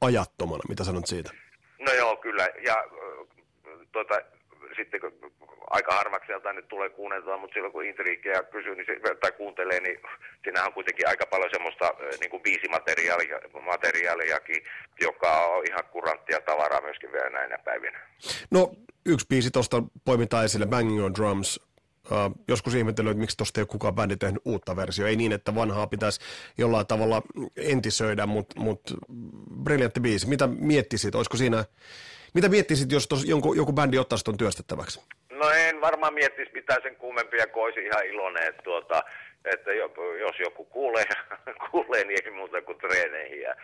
ajattomana. 0.00 0.62
Mitä 0.68 0.84
sanot 0.84 1.06
siitä? 1.06 1.30
No 1.78 1.92
joo, 1.92 2.16
kyllä. 2.16 2.48
Ja 2.64 2.84
tuota, 3.92 4.14
sitten 4.76 5.00
aika 5.70 5.94
harvakselta 5.94 6.52
nyt 6.52 6.68
tulee 6.68 6.88
kuunneltua, 6.88 7.36
mutta 7.36 7.54
silloin 7.54 7.72
kun 7.72 7.84
Intrigeä 7.84 8.42
kysyy 8.42 8.74
niin 8.74 8.86
se, 8.86 9.14
tai 9.14 9.32
kuuntelee, 9.32 9.80
niin 9.80 10.00
siinä 10.44 10.64
on 10.64 10.72
kuitenkin 10.72 11.08
aika 11.08 11.26
paljon 11.26 11.50
semmoista 11.52 11.94
niin 12.20 12.30
kuin 12.30 12.42
biisimateriaaliakin, 12.42 14.64
joka 15.00 15.46
on 15.46 15.64
ihan 15.68 15.84
kuranttia 15.92 16.40
tavaraa 16.40 16.80
myöskin 16.80 17.12
vielä 17.12 17.30
näinä 17.30 17.58
päivinä. 17.64 18.00
No, 18.50 18.72
yksi 19.06 19.26
biisi 19.28 19.50
tuosta 19.50 19.82
poimitaan 20.04 20.44
esille, 20.44 20.66
Banging 20.66 21.04
on 21.04 21.14
Drums, 21.14 21.60
Uh, 22.10 22.44
joskus 22.48 22.74
ihmetellyt, 22.74 23.10
että 23.10 23.20
miksi 23.20 23.36
tuosta 23.36 23.60
ei 23.60 23.62
ole 23.62 23.68
kukaan 23.68 23.94
bändi 23.94 24.16
tehnyt 24.16 24.42
uutta 24.44 24.76
versiota. 24.76 25.08
Ei 25.08 25.16
niin, 25.16 25.32
että 25.32 25.54
vanhaa 25.54 25.86
pitäisi 25.86 26.20
jollain 26.58 26.86
tavalla 26.86 27.22
entisöidä, 27.56 28.26
mutta 28.26 28.60
mut, 28.60 28.80
briljantti 29.64 30.00
biisi. 30.00 30.28
Mitä 30.28 30.46
miettisit? 30.46 31.14
Olisiko 31.14 31.36
siinä, 31.36 31.64
mitä 32.34 32.48
miettisit, 32.48 32.92
jos 32.92 33.08
tos, 33.08 33.24
jonkun, 33.24 33.56
joku 33.56 33.72
bändi 33.72 33.98
ottaisi 33.98 34.24
tuon 34.24 34.36
työstettäväksi? 34.36 35.00
No 35.30 35.50
en 35.50 35.80
varmaan 35.80 36.14
miettisi 36.14 36.50
mitään 36.54 36.82
sen 36.82 36.96
kuumempia, 36.96 37.46
kun 37.46 37.64
olisi 37.64 37.80
ihan 37.80 38.06
iloinen, 38.06 38.48
että, 38.48 38.62
tuota, 38.62 39.02
että 39.44 39.72
jos 40.20 40.38
joku 40.38 40.64
kuulee, 40.64 41.06
kuulee 41.70 42.04
niin 42.04 42.18
ei 42.24 42.30
muuta 42.30 42.62
kuin 42.62 42.78
treeneihin 42.78 43.40
ja 43.40 43.54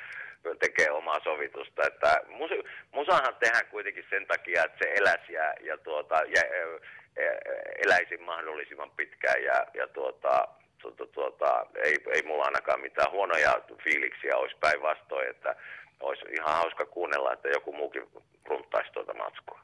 tekee 0.58 0.90
omaa 0.90 1.20
sovitusta. 1.24 1.86
Että 1.86 2.20
musahan 2.92 3.36
tehdään 3.40 3.66
kuitenkin 3.66 4.04
sen 4.10 4.26
takia, 4.26 4.64
että 4.64 4.78
se 4.78 4.92
eläisi 4.94 5.32
ja, 5.32 5.54
ja, 5.60 5.78
tuota, 5.78 6.14
ja 6.14 6.42
eläisin 7.84 8.22
mahdollisimman 8.22 8.90
pitkään 8.90 9.42
ja, 9.42 9.66
ja 9.74 9.86
tuota, 9.88 10.48
tuota, 10.82 11.06
tuota, 11.06 11.66
ei, 11.84 11.96
ei 12.12 12.22
mulla 12.22 12.44
ainakaan 12.44 12.80
mitään 12.80 13.12
huonoja 13.12 13.60
fiiliksiä 13.84 14.36
olisi 14.36 14.56
päinvastoin, 14.60 15.30
että 15.30 15.56
olisi 16.00 16.22
ihan 16.32 16.54
hauska 16.54 16.86
kuunnella, 16.86 17.32
että 17.32 17.48
joku 17.48 17.72
muukin 17.72 18.02
runttaisi 18.46 18.92
tuota 18.92 19.14
matskua. 19.14 19.60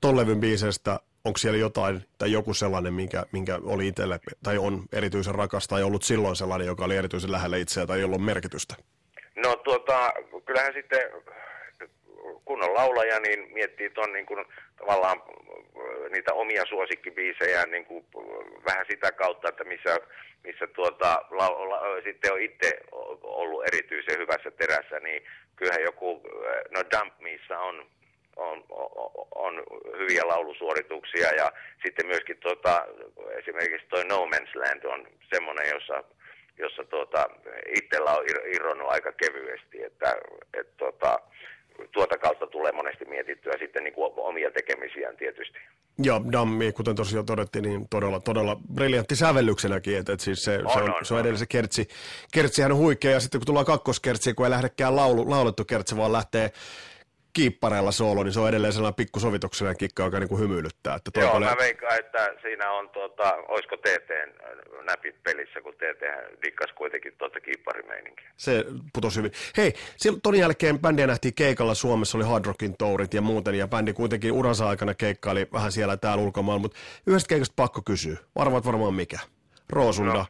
Ton 0.00 0.16
levyn 0.16 0.40
biisestä, 0.40 1.00
onko 1.24 1.38
siellä 1.38 1.58
jotain 1.58 2.04
tai 2.18 2.32
joku 2.32 2.54
sellainen, 2.54 2.94
minkä, 2.94 3.26
minkä 3.32 3.58
oli 3.64 3.88
itselle 3.88 4.20
tai 4.42 4.58
on 4.58 4.82
erityisen 4.92 5.34
rakas 5.34 5.68
tai 5.68 5.82
ollut 5.82 6.02
silloin 6.02 6.36
sellainen, 6.36 6.66
joka 6.66 6.84
oli 6.84 6.96
erityisen 6.96 7.32
lähellä 7.32 7.56
itseä 7.56 7.86
tai 7.86 8.00
jolla 8.00 8.14
on 8.14 8.22
merkitystä? 8.22 8.74
No 9.36 9.56
tuota, 9.56 10.12
kyllähän 10.46 10.72
sitten 10.72 11.00
kun 12.50 12.64
on 12.64 12.74
laulaja, 12.74 13.20
niin 13.20 13.52
miettii 13.52 13.90
tuon 13.90 14.12
niin 14.12 14.26
kuin, 14.26 14.44
tavallaan 14.76 15.22
niitä 16.10 16.34
omia 16.34 16.64
suosikkibiisejä 16.68 17.66
niin 17.66 17.84
kuin, 17.84 18.04
vähän 18.66 18.86
sitä 18.90 19.12
kautta, 19.12 19.48
että 19.48 19.64
missä, 19.64 19.96
missä 20.44 20.66
tuota, 20.66 21.24
la, 21.30 21.68
la, 21.68 22.02
sitten 22.04 22.32
on 22.32 22.40
itse 22.40 22.70
ollut 23.22 23.64
erityisen 23.66 24.18
hyvässä 24.18 24.50
terässä, 24.50 25.00
niin 25.00 25.22
kyllähän 25.56 25.82
joku, 25.82 26.22
no 26.70 26.80
Dump 26.90 27.14
Missä 27.20 27.58
on, 27.58 27.86
on, 28.36 28.64
on 29.34 29.62
hyviä 29.98 30.22
laulusuorituksia 30.24 31.28
ja 31.36 31.52
sitten 31.84 32.06
myöskin 32.06 32.36
tuota, 32.36 32.86
esimerkiksi 33.38 33.86
toi 33.88 34.04
No 34.04 34.26
Man's 34.26 34.54
Land 34.54 34.84
on 34.84 35.06
semmoinen, 35.34 35.68
jossa 35.74 36.04
jossa 36.58 36.84
tuota, 36.84 37.30
itsellä 37.76 38.10
on 38.10 38.24
irronnut 38.54 38.90
aika 38.90 39.12
kevyesti, 39.12 39.82
että 39.82 40.16
et, 40.54 40.76
tuota, 40.76 41.18
tuota 41.92 42.18
kautta 42.18 42.46
tulee 42.46 42.72
monesti 42.72 43.04
mietittyä 43.04 43.52
sitten 43.58 43.84
niin 43.84 43.94
kuin 43.94 44.12
omia 44.16 44.50
tekemisiään 44.50 45.16
tietysti. 45.16 45.58
Ja 46.02 46.20
Dammi, 46.32 46.72
kuten 46.72 46.96
tosiaan 46.96 47.26
todettiin, 47.26 47.62
niin 47.62 47.88
todella, 47.88 48.20
todella 48.20 48.56
briljantti 48.74 49.16
sävellyksenäkin, 49.16 49.98
että, 49.98 50.12
että 50.12 50.24
siis 50.24 50.44
se, 50.44 50.58
on, 50.64 50.72
se 50.72 50.78
on, 50.78 50.90
on, 50.90 51.04
se 51.04 51.14
on 51.14 51.20
edelleen 51.20 51.38
se 51.38 51.46
kertsi. 51.46 51.88
Kertsihän 52.32 52.72
on 52.72 52.78
huikea, 52.78 53.10
ja 53.10 53.20
sitten 53.20 53.40
kun 53.40 53.46
tullaan 53.46 53.66
kakkoskertsi, 53.66 54.34
kun 54.34 54.46
ei 54.46 54.50
lähdekään 54.50 54.96
laulu, 54.96 55.30
laulettu 55.30 55.64
kertsi, 55.64 55.96
vaan 55.96 56.12
lähtee 56.12 56.50
kiippareilla 57.32 57.92
soolo, 57.92 58.22
niin 58.22 58.32
se 58.32 58.40
on 58.40 58.48
edelleen 58.48 58.72
sellainen 58.72 58.94
pikkusovituksellinen 58.94 59.76
kikka, 59.76 60.02
joka 60.02 60.20
niin 60.20 60.28
kuin 60.28 60.40
hymyilyttää. 60.40 60.94
Että 60.94 61.20
Joo, 61.20 61.32
paljon... 61.32 61.50
mä 61.50 61.56
veikkaan, 61.58 61.98
että 61.98 62.28
siinä 62.42 62.70
on, 62.70 62.88
tuota, 62.88 63.34
olisiko 63.48 63.76
TT 63.76 64.10
näpit 64.84 65.22
pelissä, 65.22 65.60
kun 65.60 65.74
TT 65.74 66.02
dikkas 66.44 66.72
kuitenkin 66.72 67.12
tuota 67.18 67.40
kiipparimeininkiä. 67.40 68.30
Se 68.36 68.64
putosi 68.92 69.18
hyvin. 69.18 69.32
Hei, 69.56 69.74
ton 70.22 70.38
jälkeen 70.38 70.78
bändiä 70.78 71.06
nähtiin 71.06 71.34
keikalla 71.34 71.74
Suomessa, 71.74 72.18
oli 72.18 72.24
Hard 72.24 72.44
Rockin 72.44 72.76
tourit 72.76 73.14
ja 73.14 73.20
muuten, 73.20 73.54
ja 73.54 73.68
bändi 73.68 73.92
kuitenkin 73.92 74.32
uransa 74.32 74.68
aikana 74.68 74.94
keikkaili 74.94 75.48
vähän 75.52 75.72
siellä 75.72 75.96
täällä 75.96 76.24
ulkomailla, 76.24 76.60
mutta 76.60 76.78
yhdestä 77.06 77.28
keikasta 77.28 77.52
pakko 77.56 77.82
kysyä. 77.82 78.16
Varmaat 78.36 78.66
varmaan 78.66 78.94
mikä. 78.94 79.18
Roosunda, 79.70 80.26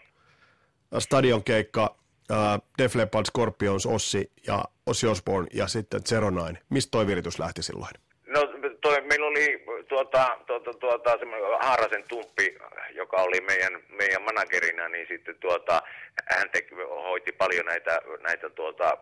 no. 0.90 1.00
stadion 1.00 1.44
keikka, 1.44 1.96
uh, 2.30 2.62
Def 2.78 2.94
Leppard, 2.94 3.26
Scorpions, 3.26 3.86
Ossi 3.86 4.32
ja 4.46 4.64
Ossi 4.90 5.06
Osborne 5.06 5.48
ja 5.54 5.66
sitten 5.66 6.04
Zero 6.04 6.30
Nine. 6.30 6.58
Mistä 6.70 6.90
toi 6.90 7.06
viritys 7.06 7.38
lähti 7.38 7.62
silloin? 7.62 7.94
No 8.26 8.40
toi, 8.80 9.00
meillä 9.00 9.26
oli 9.26 9.64
tuota, 9.88 10.38
tuota, 10.46 10.74
tuota, 10.74 11.10
Haarasen 11.60 12.04
Tumppi, 12.08 12.58
joka 12.94 13.16
oli 13.16 13.40
meidän, 13.40 13.82
meidän 13.88 14.22
managerina, 14.22 14.88
niin 14.88 15.06
sitten 15.08 15.36
tuota, 15.40 15.82
hän 16.26 16.50
teki, 16.50 16.74
hoiti 17.08 17.32
paljon 17.32 17.66
näitä, 17.66 18.00
näitä 18.20 18.50
tuota, 18.50 18.98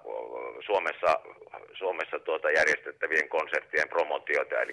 Suomessa, 0.67 1.21
Suomessa 1.73 2.19
tuota, 2.19 2.51
järjestettävien 2.51 3.29
konserttien 3.29 3.89
promotioita, 3.89 4.61
eli 4.61 4.73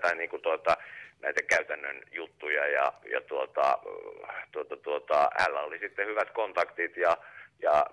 tai, 0.00 0.16
niin 0.16 0.30
kuin 0.30 0.42
tuota, 0.42 0.76
näitä 1.20 1.42
käytännön 1.42 2.02
juttuja 2.12 2.66
ja, 2.66 2.92
ja 3.12 3.20
tuota, 3.20 3.78
tuota, 4.52 4.76
tuota, 4.76 5.28
hänellä 5.38 5.60
oli 5.60 5.78
sitten 5.78 6.06
hyvät 6.06 6.30
kontaktit 6.30 6.96
ja 6.96 7.16
ja 7.62 7.86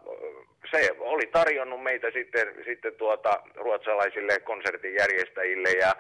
se 0.72 0.96
oli 1.00 1.26
tarjonnut 1.26 1.84
meitä 1.84 2.12
sitten, 2.12 2.48
sitten 2.66 2.96
tuota, 2.96 3.44
ruotsalaisille 3.56 4.40
konsertin 4.40 4.96
järjestäjille 4.96 5.70
ja 5.70 5.96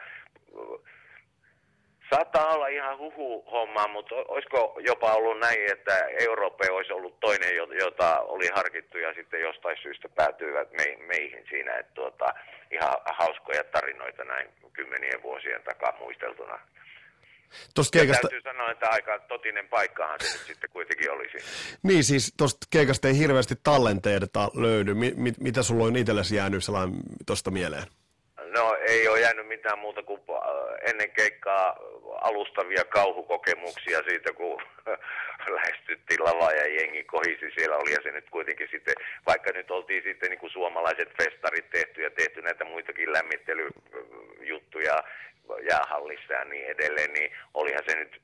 Saattaa 2.10 2.54
olla 2.54 2.67
ihan 2.67 2.97
huhu 2.97 3.45
homma, 3.52 3.88
mutta 3.88 4.15
olisiko 4.15 4.80
jopa 4.80 5.13
ollut 5.13 5.39
näin, 5.39 5.71
että 5.71 6.08
Eurooppa 6.19 6.65
olisi 6.71 6.93
ollut 6.93 7.19
toinen, 7.19 7.56
jota 7.80 8.19
oli 8.19 8.47
harkittu 8.56 8.97
ja 8.97 9.13
sitten 9.13 9.41
jostain 9.41 9.78
syystä 9.82 10.10
päätyivät 10.10 10.67
meihin 11.08 11.45
siinä, 11.49 11.76
että 11.76 11.93
tuota, 11.93 12.34
ihan 12.71 12.93
hauskoja 13.06 13.63
tarinoita 13.63 14.23
näin 14.23 14.49
kymmenien 14.73 15.23
vuosien 15.23 15.63
takaa 15.63 15.97
muisteltuna. 15.99 16.60
Tuosta 17.75 17.97
keikasta... 17.97 18.27
Täytyy 18.27 18.51
sanoa, 18.51 18.71
että 18.71 18.89
aika 18.89 19.19
totinen 19.19 19.67
paikkahan 19.67 20.19
se 20.19 20.38
nyt 20.38 20.47
sitten 20.47 20.69
kuitenkin 20.69 21.12
olisi. 21.12 21.38
Niin, 21.84 22.03
siis 22.03 22.34
tuosta 22.38 22.67
keikasta 22.69 23.08
ei 23.08 23.17
hirveästi 23.17 23.56
tallenteita 23.63 24.51
löydy. 24.53 24.93
Mi- 24.93 25.13
mit, 25.15 25.38
mitä 25.38 25.63
sulla 25.63 25.84
on 25.84 25.95
itsellesi 25.95 26.36
jäänyt 26.36 26.63
sellainen 26.63 26.99
tuosta 27.25 27.51
mieleen? 27.51 27.84
No 28.58 28.75
ei 28.88 29.08
ole 29.08 29.19
jäänyt 29.19 29.47
mitään 29.47 29.79
muuta 29.79 30.03
kuin 30.03 30.21
äh, 30.29 30.89
ennen 30.89 31.12
keikkaa 31.12 31.75
alustavia 32.21 32.84
kauhukokemuksia 32.84 33.99
siitä, 34.08 34.34
kun 34.34 34.62
lähestyttiin 35.56 36.23
lavaa 36.23 36.51
ja 36.51 36.67
jengi 36.67 37.03
kohisi 37.03 37.51
siellä 37.58 37.77
oli. 37.77 37.91
Ja 37.91 37.99
se 38.03 38.12
nyt 38.12 38.29
kuitenkin 38.29 38.67
sitten, 38.71 38.95
vaikka 39.25 39.51
nyt 39.51 39.71
oltiin 39.71 40.03
sitten 40.03 40.29
niin 40.29 40.39
kuin 40.39 40.51
suomalaiset 40.51 41.10
festarit 41.21 41.69
tehty 41.69 42.01
ja 42.01 42.12
tehty 42.12 42.41
näitä 42.41 42.65
muitakin 42.65 43.13
lämmittelyjuttuja 43.13 45.03
jäähallissa 45.69 46.34
ja 46.34 46.45
niin 46.45 46.65
edelleen, 46.65 47.13
niin 47.13 47.32
olihan 47.53 47.84
se 47.88 47.95
nyt 47.97 48.21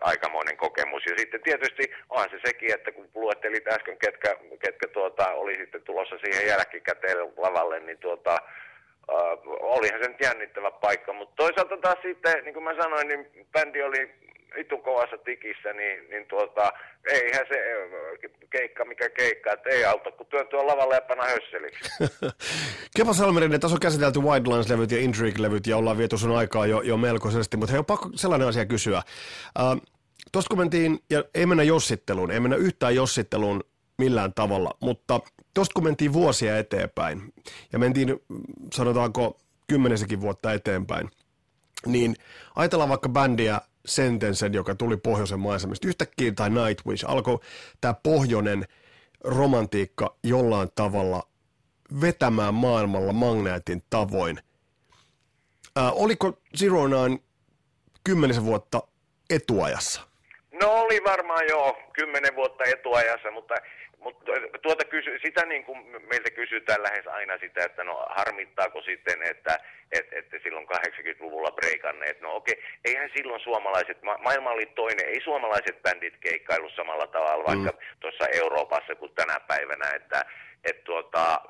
aikamoinen 0.00 0.56
kokemus. 0.56 1.02
Ja 1.06 1.14
sitten 1.18 1.42
tietysti 1.42 1.82
onhan 2.10 2.30
se 2.30 2.40
sekin, 2.46 2.74
että 2.74 2.92
kun 2.92 3.08
luettelit 3.14 3.68
äsken, 3.68 3.98
ketkä, 3.98 4.36
ketkä 4.64 4.88
tuota, 4.88 5.28
oli 5.28 5.56
sitten 5.56 5.82
tulossa 5.82 6.18
siihen 6.18 6.46
jälkikäteen 6.46 7.16
lavalle, 7.36 7.80
niin 7.80 7.98
tuota, 7.98 8.38
uh, 9.12 9.56
olihan 9.60 10.00
se 10.02 10.08
nyt 10.08 10.20
jännittävä 10.20 10.70
paikka, 10.70 11.12
mutta 11.12 11.34
toisaalta 11.36 11.76
taas 11.76 11.98
sitten, 12.02 12.44
niin 12.44 12.54
kuin 12.54 12.64
mä 12.64 12.82
sanoin, 12.82 13.08
niin 13.08 13.46
bändi 13.52 13.82
oli 13.82 14.10
vitun 14.56 14.82
kovassa 14.82 15.18
tikissä, 15.18 15.72
niin, 15.72 16.10
niin 16.10 16.26
tuota, 16.26 16.72
eihän 17.06 17.46
se 17.48 17.58
keikka 18.50 18.84
mikä 18.84 19.10
keikka, 19.10 19.52
että 19.52 19.70
ei 19.70 19.84
auta, 19.84 20.10
kun 20.10 20.26
työntyä 20.26 20.66
lavalle 20.66 20.94
ja 20.94 21.00
panna 21.00 21.24
hösseliksi. 21.24 21.90
Kepa 22.96 23.12
Salmerinen, 23.12 23.60
tässä 23.60 23.74
on 23.74 23.80
käsitelty 23.80 24.20
Wildlines-levyt 24.20 24.90
ja 24.90 24.98
Intrigue-levyt 24.98 25.66
ja 25.66 25.76
ollaan 25.76 25.98
viety 25.98 26.18
sun 26.18 26.36
aikaa 26.36 26.66
jo, 26.66 26.80
jo 26.80 26.96
melkoisesti, 26.96 27.56
mutta 27.56 27.72
hei 27.72 27.78
on 27.78 27.84
pakko 27.84 28.08
sellainen 28.14 28.48
asia 28.48 28.66
kysyä. 28.66 29.02
Uh, 29.58 29.82
Tuosta 30.32 30.48
kun 30.48 30.58
mentiin, 30.58 30.98
ja 31.10 31.24
ei 31.34 31.46
mennä 31.46 31.62
jossitteluun, 31.62 32.30
ei 32.30 32.40
mennä 32.40 32.56
yhtään 32.56 32.94
jossitteluun 32.94 33.64
millään 33.98 34.34
tavalla, 34.34 34.70
mutta 34.82 35.20
tuosta 35.58 35.74
kun 35.74 35.84
mentiin 35.84 36.12
vuosia 36.12 36.58
eteenpäin, 36.58 37.32
ja 37.72 37.78
mentiin 37.78 38.20
sanotaanko 38.74 39.36
kymmenesekin 39.66 40.20
vuotta 40.20 40.52
eteenpäin, 40.52 41.10
niin 41.86 42.16
ajatellaan 42.56 42.88
vaikka 42.88 43.08
bändiä 43.08 43.60
Sentencen, 43.86 44.54
joka 44.54 44.74
tuli 44.74 44.96
pohjoisen 44.96 45.40
maisemista. 45.40 45.88
Yhtäkkiä 45.88 46.32
tai 46.32 46.50
Nightwish 46.50 47.04
alkoi 47.08 47.38
tämä 47.80 47.94
pohjoinen 48.02 48.64
romantiikka 49.24 50.16
jollain 50.22 50.68
tavalla 50.74 51.22
vetämään 52.00 52.54
maailmalla 52.54 53.12
magneetin 53.12 53.82
tavoin. 53.90 54.38
Ää, 55.76 55.92
oliko 55.92 56.38
Zero 56.58 56.86
Nine 56.86 57.18
kymmenisen 58.04 58.44
vuotta 58.44 58.82
etuajassa? 59.30 60.00
No 60.60 60.72
oli 60.72 61.00
varmaan 61.04 61.44
jo 61.48 61.76
kymmenen 61.92 62.36
vuotta 62.36 62.64
etuajassa, 62.64 63.30
mutta 63.30 63.54
mutta 64.00 64.32
tuota 64.62 64.84
kysy, 64.84 65.18
sitä 65.22 65.46
niin 65.46 65.64
kuin 65.64 65.78
meiltä 65.88 66.30
kysytään 66.30 66.82
lähes 66.82 67.06
aina 67.06 67.38
sitä, 67.38 67.64
että 67.64 67.84
no 67.84 68.06
harmittaako 68.10 68.82
sitten, 68.82 69.22
että 69.22 69.58
et, 69.92 70.12
että 70.12 70.36
silloin 70.42 70.68
80-luvulla 70.68 71.50
breikanneet. 71.50 72.20
No 72.20 72.36
okei, 72.36 72.62
eihän 72.84 73.10
silloin 73.16 73.40
suomalaiset, 73.40 74.02
ma- 74.02 74.18
maailma 74.18 74.50
oli 74.50 74.66
toinen, 74.66 75.06
ei 75.06 75.20
suomalaiset 75.20 75.82
bändit 75.82 76.14
keikkailu 76.20 76.70
samalla 76.70 77.06
tavalla 77.06 77.44
vaikka 77.44 77.70
mm. 77.70 77.78
tuossa 78.00 78.26
Euroopassa 78.32 78.94
kuin 78.94 79.14
tänä 79.14 79.40
päivänä, 79.40 79.90
että 79.94 80.24
et 80.64 80.84
tuota, 80.84 81.40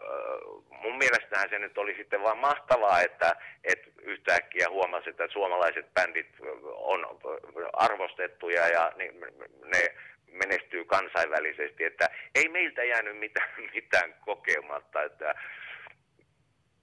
mun 0.70 0.98
mielestähän 0.98 1.48
se 1.50 1.58
nyt 1.58 1.78
oli 1.78 1.94
sitten 1.94 2.22
vaan 2.22 2.38
mahtavaa, 2.38 3.00
että 3.00 3.36
et 3.64 3.82
yhtäkkiä 4.02 4.70
huomasi, 4.70 5.10
että 5.10 5.28
suomalaiset 5.28 5.94
bändit 5.94 6.28
on 6.64 7.06
arvostettuja 7.72 8.68
ja 8.68 8.92
ne 9.64 9.94
menestyy 10.32 10.84
kansainvälisesti, 10.84 11.84
että 11.84 12.10
ei 12.34 12.48
meiltä 12.48 12.84
jäänyt 12.84 13.18
mitään, 13.18 13.48
mitään 13.74 14.14
kokematta, 14.24 15.02
että 15.02 15.34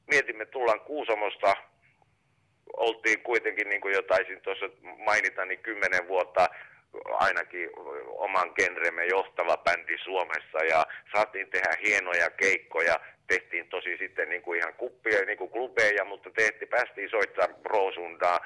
mietimme, 0.08 0.46
tullaan 0.46 0.80
Kuusamosta, 0.80 1.54
oltiin 2.78 3.22
kuitenkin, 3.22 3.70
niin 3.70 3.82
kuin 3.82 3.94
jo 3.94 4.02
taisin 4.02 4.42
tuossa 4.42 4.66
mainita, 4.98 5.46
niin 5.46 5.60
kymmenen 5.60 6.08
vuotta 6.08 6.50
ainakin 7.06 7.70
oman 8.08 8.52
genremme 8.56 9.06
johtava 9.06 9.58
bändi 9.58 9.98
Suomessa 9.98 10.64
ja 10.70 10.86
saatiin 11.16 11.50
tehdä 11.50 11.78
hienoja 11.86 12.30
keikkoja 12.30 13.00
tehtiin 13.28 13.68
tosi 13.70 13.98
sitten 13.98 14.30
niin 14.30 14.42
kuin 14.42 14.60
ihan 14.60 14.74
kuppia, 14.74 15.26
niin 15.26 15.38
kuin 15.38 15.50
klubeja, 15.50 16.06
mutta 16.06 16.30
tehtiin, 16.30 16.70
päästiin 16.70 17.10
soittaa 17.10 17.48
Roosundaa, 17.64 18.40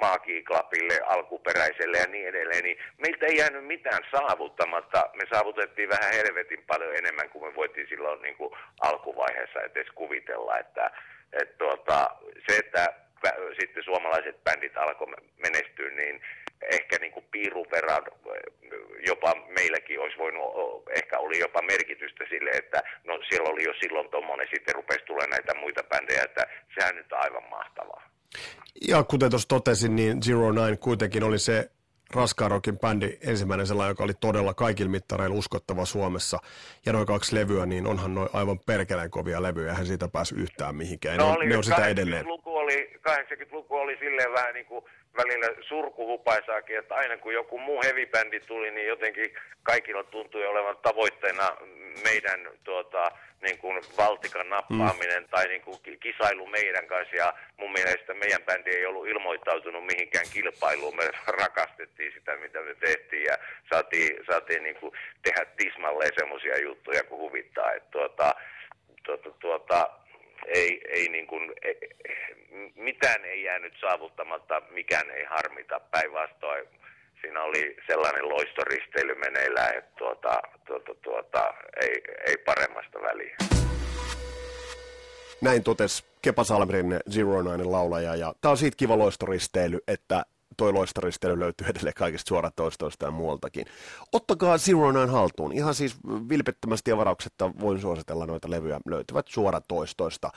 Maakiiklapille, 0.00 1.00
alkuperäiselle 1.06 1.98
ja 1.98 2.06
niin 2.06 2.28
edelleen, 2.28 2.64
niin 2.64 2.78
meiltä 2.98 3.26
ei 3.26 3.36
jäänyt 3.36 3.66
mitään 3.66 4.02
saavuttamatta. 4.10 5.10
Me 5.14 5.24
saavutettiin 5.32 5.88
vähän 5.88 6.14
helvetin 6.14 6.64
paljon 6.66 6.96
enemmän 6.96 7.30
kuin 7.30 7.44
me 7.44 7.54
voitiin 7.54 7.88
silloin 7.88 8.22
niin 8.22 8.36
kuin 8.36 8.54
alkuvaiheessa 8.80 9.60
edes 9.60 9.88
kuvitella, 9.94 10.58
että, 10.58 10.90
että 11.32 11.58
tuota, 11.58 12.10
se, 12.48 12.56
että 12.56 12.94
sitten 13.60 13.84
suomalaiset 13.84 14.44
bändit 14.44 14.76
alkoi 14.76 15.14
menestyä, 15.38 15.90
niin 15.90 16.20
ehkä 16.70 16.98
niin 17.00 17.12
kuin 17.12 17.26
piirun 17.30 17.66
verran 17.70 18.02
jopa 19.06 19.34
meilläkin 19.48 20.00
olisi 20.00 20.18
voinut, 20.18 20.44
ehkä 20.96 21.18
oli 21.18 21.38
jopa 21.38 21.62
merkitystä 21.62 22.24
sille, 22.28 22.50
että 22.50 22.82
no 23.04 23.18
siellä 23.28 23.50
oli 23.50 23.64
jo 23.64 23.72
silloin 23.82 24.10
tuommoinen, 24.10 24.48
sitten 24.54 24.74
rupesi 24.74 25.04
tulemaan 25.04 25.30
näitä 25.30 25.54
muita 25.54 25.82
bändejä, 25.82 26.22
että 26.22 26.46
sehän 26.78 26.96
nyt 26.96 27.12
on 27.12 27.18
aivan 27.18 27.50
mahtavaa. 27.50 28.02
Ja 28.88 29.04
kuten 29.04 29.30
tuossa 29.30 29.48
totesin, 29.48 29.96
niin 29.96 30.22
Zero 30.22 30.52
Nine 30.52 30.76
kuitenkin 30.76 31.22
oli 31.24 31.38
se 31.38 31.70
raskaan 32.14 32.50
rockin 32.50 32.78
bändi 32.78 33.18
ensimmäinen 33.26 33.66
sellainen, 33.66 33.90
joka 33.90 34.04
oli 34.04 34.14
todella 34.20 34.54
kaikilla 34.54 34.90
mittareilla 34.90 35.36
uskottava 35.36 35.84
Suomessa. 35.84 36.38
Ja 36.86 36.92
noin 36.92 37.06
kaksi 37.06 37.34
levyä, 37.36 37.66
niin 37.66 37.86
onhan 37.86 38.14
noin 38.14 38.28
aivan 38.32 38.58
perkeleen 38.58 39.10
kovia 39.10 39.42
levyjä, 39.42 39.70
eihän 39.70 39.86
siitä 39.86 40.08
päässyt 40.08 40.38
yhtään 40.38 40.76
mihinkään. 40.76 41.18
No, 41.18 41.30
ne, 41.30 41.36
oli, 41.36 41.46
ne 41.46 41.56
on 41.56 41.64
sitä 41.64 41.86
edelleen. 41.86 42.26
Luku 42.26 42.56
oli, 42.56 42.92
80-luku 43.08 43.74
oli 43.76 43.96
silleen 43.98 44.32
vähän 44.32 44.54
niin 44.54 44.66
kuin 44.66 44.84
välillä 45.16 45.46
surkuhupaisaakin, 45.68 46.78
että 46.78 46.94
aina 46.94 47.16
kun 47.16 47.34
joku 47.34 47.58
muu 47.58 47.80
heavy-bändi 47.82 48.40
tuli, 48.40 48.70
niin 48.70 48.88
jotenkin 48.88 49.34
kaikilla 49.62 50.04
tuntui 50.04 50.46
olevan 50.46 50.76
tavoitteena 50.82 51.56
meidän 52.04 52.50
tuota, 52.64 53.10
niin 53.42 53.58
kuin 53.58 53.82
valtikan 53.96 54.50
nappaaminen 54.50 55.22
mm. 55.22 55.28
tai 55.28 55.48
niin 55.48 55.62
kuin 55.62 55.78
kisailu 56.00 56.46
meidän 56.46 56.86
kanssa. 56.86 57.16
Ja 57.16 57.34
mun 57.56 57.72
mielestä 57.72 58.14
meidän 58.14 58.42
bändi 58.42 58.70
ei 58.70 58.86
ollut 58.86 59.08
ilmoittautunut 59.08 59.86
mihinkään 59.86 60.26
kilpailuun. 60.32 60.96
Me 60.96 61.10
rakastettiin 61.26 62.12
sitä, 62.12 62.36
mitä 62.36 62.60
me 62.60 62.74
tehtiin 62.74 63.24
ja 63.24 63.38
saatiin, 63.72 64.24
saatiin 64.30 64.62
niin 64.62 64.76
kuin 64.76 64.92
tehdä 65.22 65.44
tismalleen 65.56 66.12
semmoisia 66.18 66.58
juttuja, 66.58 67.04
kun 67.04 67.18
huvittaa. 67.18 67.72
Että 67.72 67.90
tuota, 67.90 68.34
tuota, 69.06 69.30
tuota, 69.30 69.90
ei, 70.46 70.80
ei 70.88 71.08
niin 71.08 71.26
kuin, 71.26 71.52
ei, 71.62 71.78
mitään 72.76 73.24
ei 73.24 73.42
jäänyt 73.42 73.72
saavuttamatta, 73.80 74.62
mikään 74.70 75.10
ei 75.10 75.24
harmita. 75.24 75.80
Päinvastoin 75.90 76.68
siinä 77.20 77.42
oli 77.42 77.76
sellainen 77.86 78.28
loistoristeily 78.28 79.14
meneillään, 79.14 79.78
että 79.78 79.90
tuota, 79.98 80.40
tuota, 80.66 80.94
tuota, 81.02 81.54
ei, 81.80 82.02
ei 82.26 82.36
paremmasta 82.36 82.98
väliä. 83.02 83.36
Näin 85.40 85.64
totesi 85.64 86.04
Kepa 86.22 86.44
Salmrin 86.44 87.00
Zero 87.10 87.42
Nine 87.42 87.64
laulaja, 87.64 88.16
ja 88.16 88.34
tämä 88.40 88.50
on 88.50 88.56
siitä 88.56 88.76
kiva 88.76 88.98
loistoristeily, 88.98 89.80
että 89.88 90.24
toi 90.56 90.72
loistoristely 90.72 91.40
löytyy 91.40 91.66
edelleen 91.66 91.94
kaikista 91.94 92.28
suoratoistoista 92.28 93.04
ja 93.04 93.10
muualtakin. 93.10 93.66
Ottakaa 94.12 94.58
Zero 94.58 94.92
Nine 94.92 95.06
haltuun. 95.06 95.52
Ihan 95.52 95.74
siis 95.74 95.96
vilpettömästi 96.28 96.90
ja 96.90 96.96
varauksetta 96.96 97.50
voin 97.60 97.80
suositella 97.80 98.26
noita 98.26 98.50
levyjä. 98.50 98.80
Löytyvät 98.86 99.28
suoratoistoista 99.28 100.30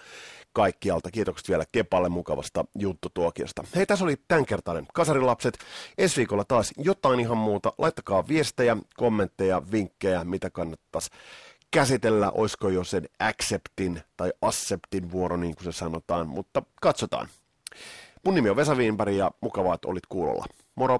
kaikkialta. 0.54 1.12
Kiitokset 1.12 1.50
vielä 1.50 1.64
Kepalle 1.72 2.10
mukavasta 2.10 2.66
juttutuokiosta. 2.76 3.64
Hei, 3.76 3.86
tässä 3.86 4.06
oli 4.06 4.16
tämänkertainen 4.28 4.88
Kasarilapset. 4.94 5.58
Ensi 5.98 6.18
viikolla 6.18 6.44
taas 6.44 6.74
jotain 6.78 7.20
ihan 7.20 7.38
muuta. 7.38 7.74
Laittakaa 7.78 8.28
viestejä, 8.28 8.78
kommentteja, 8.96 9.62
vinkkejä, 9.72 10.24
mitä 10.24 10.50
kannattaisi 10.50 11.10
käsitellä, 11.72 12.32
olisiko 12.32 12.70
jo 12.70 12.84
sen 12.84 13.10
acceptin 13.20 14.02
tai 14.18 14.34
acceptin 14.42 15.12
vuoro, 15.12 15.38
niin 15.38 15.56
kuin 15.56 15.64
se 15.64 15.72
sanotaan, 15.72 16.28
mutta 16.28 16.62
katsotaan. 16.82 17.28
Mun 18.28 18.36
nimi 18.36 18.50
on 18.50 18.56
Vesa 18.56 18.76
Wienberg 18.76 19.16
ja 19.16 19.32
mukavaa, 19.42 19.74
että 19.76 19.88
olit 19.88 20.06
kuulolla. 20.10 20.46
Moro! 20.76 21.00